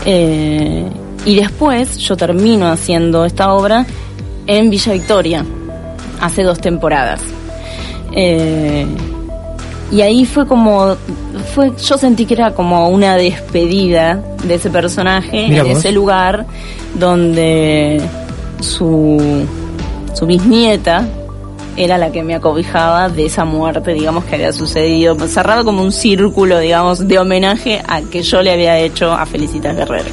Eh, 0.06 0.86
y 1.26 1.36
después 1.36 1.98
yo 1.98 2.16
termino 2.16 2.68
haciendo 2.68 3.24
esta 3.24 3.52
obra 3.52 3.84
en 4.46 4.70
Villa 4.70 4.92
Victoria, 4.92 5.44
hace 6.20 6.42
dos 6.42 6.58
temporadas. 6.60 7.20
Eh, 8.12 8.86
y 9.90 10.00
ahí 10.00 10.24
fue 10.24 10.46
como, 10.46 10.96
fue, 11.54 11.72
yo 11.86 11.98
sentí 11.98 12.24
que 12.24 12.34
era 12.34 12.52
como 12.52 12.88
una 12.88 13.16
despedida 13.16 14.22
de 14.44 14.54
ese 14.54 14.70
personaje 14.70 15.62
vos. 15.62 15.78
ese 15.78 15.92
lugar 15.92 16.46
donde 16.98 18.00
su, 18.60 19.46
su 20.14 20.26
bisnieta 20.26 21.06
era 21.78 21.96
la 21.96 22.10
que 22.10 22.22
me 22.22 22.34
acobijaba 22.34 23.08
de 23.08 23.26
esa 23.26 23.44
muerte, 23.44 23.94
digamos, 23.94 24.24
que 24.24 24.34
había 24.34 24.52
sucedido, 24.52 25.16
cerrado 25.28 25.64
como 25.64 25.82
un 25.82 25.92
círculo, 25.92 26.58
digamos, 26.58 27.06
de 27.06 27.18
homenaje 27.18 27.80
a 27.86 28.02
que 28.02 28.22
yo 28.22 28.42
le 28.42 28.52
había 28.52 28.78
hecho 28.78 29.12
a 29.12 29.24
Felicitas 29.24 29.76
Guerrero. 29.76 30.10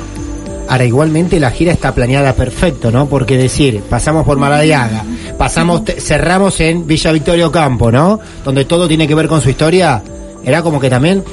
Ahora, 0.67 0.85
igualmente 0.85 1.39
la 1.39 1.51
gira 1.51 1.71
está 1.71 1.93
planeada 1.93 2.33
perfecto, 2.33 2.91
¿no? 2.91 3.07
Porque 3.07 3.37
decir, 3.37 3.81
pasamos 3.89 4.25
por 4.25 4.37
Maradiaga, 4.37 5.03
pasamos, 5.37 5.83
cerramos 5.97 6.59
en 6.59 6.87
Villa 6.87 7.11
Victoria 7.11 7.51
Campo, 7.51 7.91
¿no? 7.91 8.19
Donde 8.43 8.65
todo 8.65 8.87
tiene 8.87 9.07
que 9.07 9.15
ver 9.15 9.27
con 9.27 9.41
su 9.41 9.49
historia. 9.49 10.01
Era 10.43 10.61
como 10.61 10.79
que 10.79 10.89
también 10.89 11.23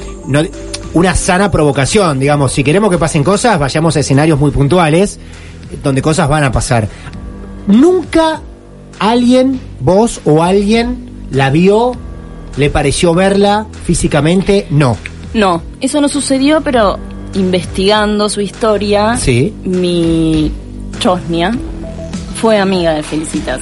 una 0.95 1.15
sana 1.15 1.51
provocación, 1.51 2.19
digamos. 2.19 2.53
Si 2.53 2.65
queremos 2.65 2.91
que 2.91 2.99
pasen 2.99 3.25
cosas, 3.25 3.59
vayamos 3.59 3.97
a 3.97 4.01
escenarios 4.01 4.39
muy 4.39 4.51
puntuales, 4.51 5.19
donde 5.83 6.03
cosas 6.03 6.29
van 6.29 6.45
a 6.45 6.53
pasar. 6.53 6.89
Nunca 7.67 8.41
alguien, 9.11 9.61
vos 9.81 10.21
o 10.25 10.43
alguien, 10.43 11.11
la 11.31 11.51
vio, 11.51 11.93
le 12.57 12.71
pareció 12.71 13.15
verla 13.15 13.67
físicamente, 13.85 14.67
no. 14.71 14.97
No, 15.35 15.63
eso 15.81 16.01
no 16.01 16.09
sucedió, 16.09 16.61
pero 16.61 16.99
investigando 17.35 18.29
su 18.29 18.41
historia, 18.43 19.17
Sí. 19.17 19.53
mi 19.65 20.53
chosnia 20.99 21.53
fue 22.41 22.59
amiga 22.59 22.93
de 22.93 23.03
Felicitas. 23.03 23.61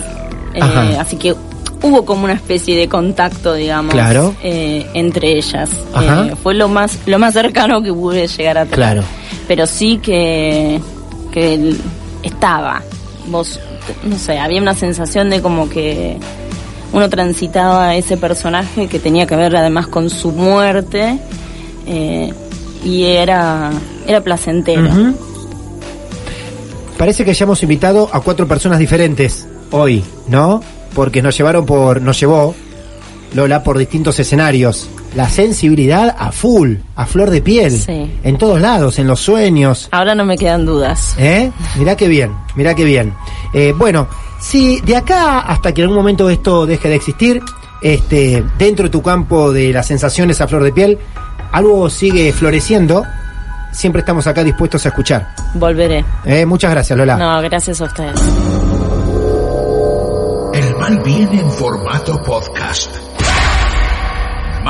Eh, 0.54 0.96
así 0.98 1.16
que 1.16 1.34
hubo 1.82 2.04
como 2.04 2.24
una 2.24 2.32
especie 2.32 2.76
de 2.76 2.88
contacto, 2.88 3.54
digamos, 3.54 3.92
Claro. 3.94 4.34
eh, 4.42 4.84
entre 4.94 5.38
ellas. 5.38 5.70
Ajá. 5.94 6.26
Eh, 6.26 6.34
fue 6.42 6.54
lo 6.54 6.68
más, 6.68 6.98
lo 7.06 7.18
más 7.20 7.34
cercano 7.34 7.80
que 7.82 7.92
pude 7.92 8.26
llegar 8.26 8.58
a 8.58 8.62
tener. 8.64 8.74
Claro. 8.76 9.02
Pero 9.46 9.66
sí 9.66 9.98
que, 10.02 10.80
que 11.30 11.54
él 11.54 11.80
estaba. 12.24 12.82
Vos, 13.28 13.60
no 14.04 14.18
sé, 14.18 14.38
había 14.38 14.60
una 14.60 14.74
sensación 14.74 15.30
de 15.30 15.42
como 15.42 15.68
que 15.68 16.18
uno 16.92 17.08
transitaba 17.08 17.94
ese 17.94 18.16
personaje 18.16 18.88
que 18.88 18.98
tenía 18.98 19.26
que 19.26 19.36
ver 19.36 19.54
además 19.56 19.86
con 19.86 20.10
su 20.10 20.32
muerte 20.32 21.18
eh, 21.86 22.32
y 22.84 23.04
era, 23.04 23.70
era 24.06 24.20
placentero. 24.20 24.90
Parece 26.98 27.24
que 27.24 27.30
hayamos 27.30 27.62
invitado 27.62 28.10
a 28.12 28.20
cuatro 28.20 28.46
personas 28.46 28.78
diferentes 28.78 29.46
hoy, 29.70 30.04
¿no? 30.28 30.62
Porque 30.94 31.22
nos 31.22 31.36
llevaron 31.36 31.64
por, 31.64 32.02
nos 32.02 32.18
llevó 32.18 32.54
Lola 33.34 33.62
por 33.62 33.78
distintos 33.78 34.18
escenarios. 34.18 34.88
La 35.14 35.28
sensibilidad 35.28 36.14
a 36.18 36.30
full, 36.30 36.74
a 36.94 37.04
flor 37.06 37.30
de 37.30 37.42
piel, 37.42 37.72
Sí. 37.72 38.18
en 38.22 38.38
todos 38.38 38.60
lados, 38.60 38.98
en 39.00 39.06
los 39.08 39.18
sueños. 39.20 39.88
Ahora 39.90 40.14
no 40.14 40.24
me 40.24 40.38
quedan 40.38 40.64
dudas. 40.64 41.14
¿Eh? 41.18 41.50
Mirá 41.76 41.96
qué 41.96 42.06
bien, 42.08 42.30
mirá 42.54 42.74
qué 42.76 42.84
bien. 42.84 43.12
Eh, 43.52 43.74
bueno, 43.76 44.06
si 44.40 44.80
de 44.82 44.96
acá 44.96 45.40
hasta 45.40 45.72
que 45.74 45.80
en 45.80 45.86
algún 45.86 45.96
momento 45.98 46.30
esto 46.30 46.64
deje 46.64 46.88
de 46.88 46.94
existir, 46.94 47.42
este, 47.82 48.44
dentro 48.56 48.84
de 48.84 48.90
tu 48.90 49.02
campo 49.02 49.52
de 49.52 49.72
las 49.72 49.86
sensaciones 49.86 50.40
a 50.40 50.46
flor 50.46 50.62
de 50.62 50.72
piel, 50.72 50.98
algo 51.50 51.90
sigue 51.90 52.32
floreciendo, 52.32 53.02
siempre 53.72 54.00
estamos 54.00 54.28
acá 54.28 54.44
dispuestos 54.44 54.84
a 54.86 54.90
escuchar. 54.90 55.34
Volveré. 55.54 56.04
Eh, 56.24 56.46
muchas 56.46 56.70
gracias, 56.70 56.96
Lola. 56.96 57.16
No, 57.16 57.42
gracias 57.42 57.80
a 57.80 57.84
ustedes. 57.86 58.20
El 60.54 60.76
mal 60.76 61.02
viene 61.04 61.40
en 61.40 61.50
formato 61.50 62.22
podcast. 62.22 62.90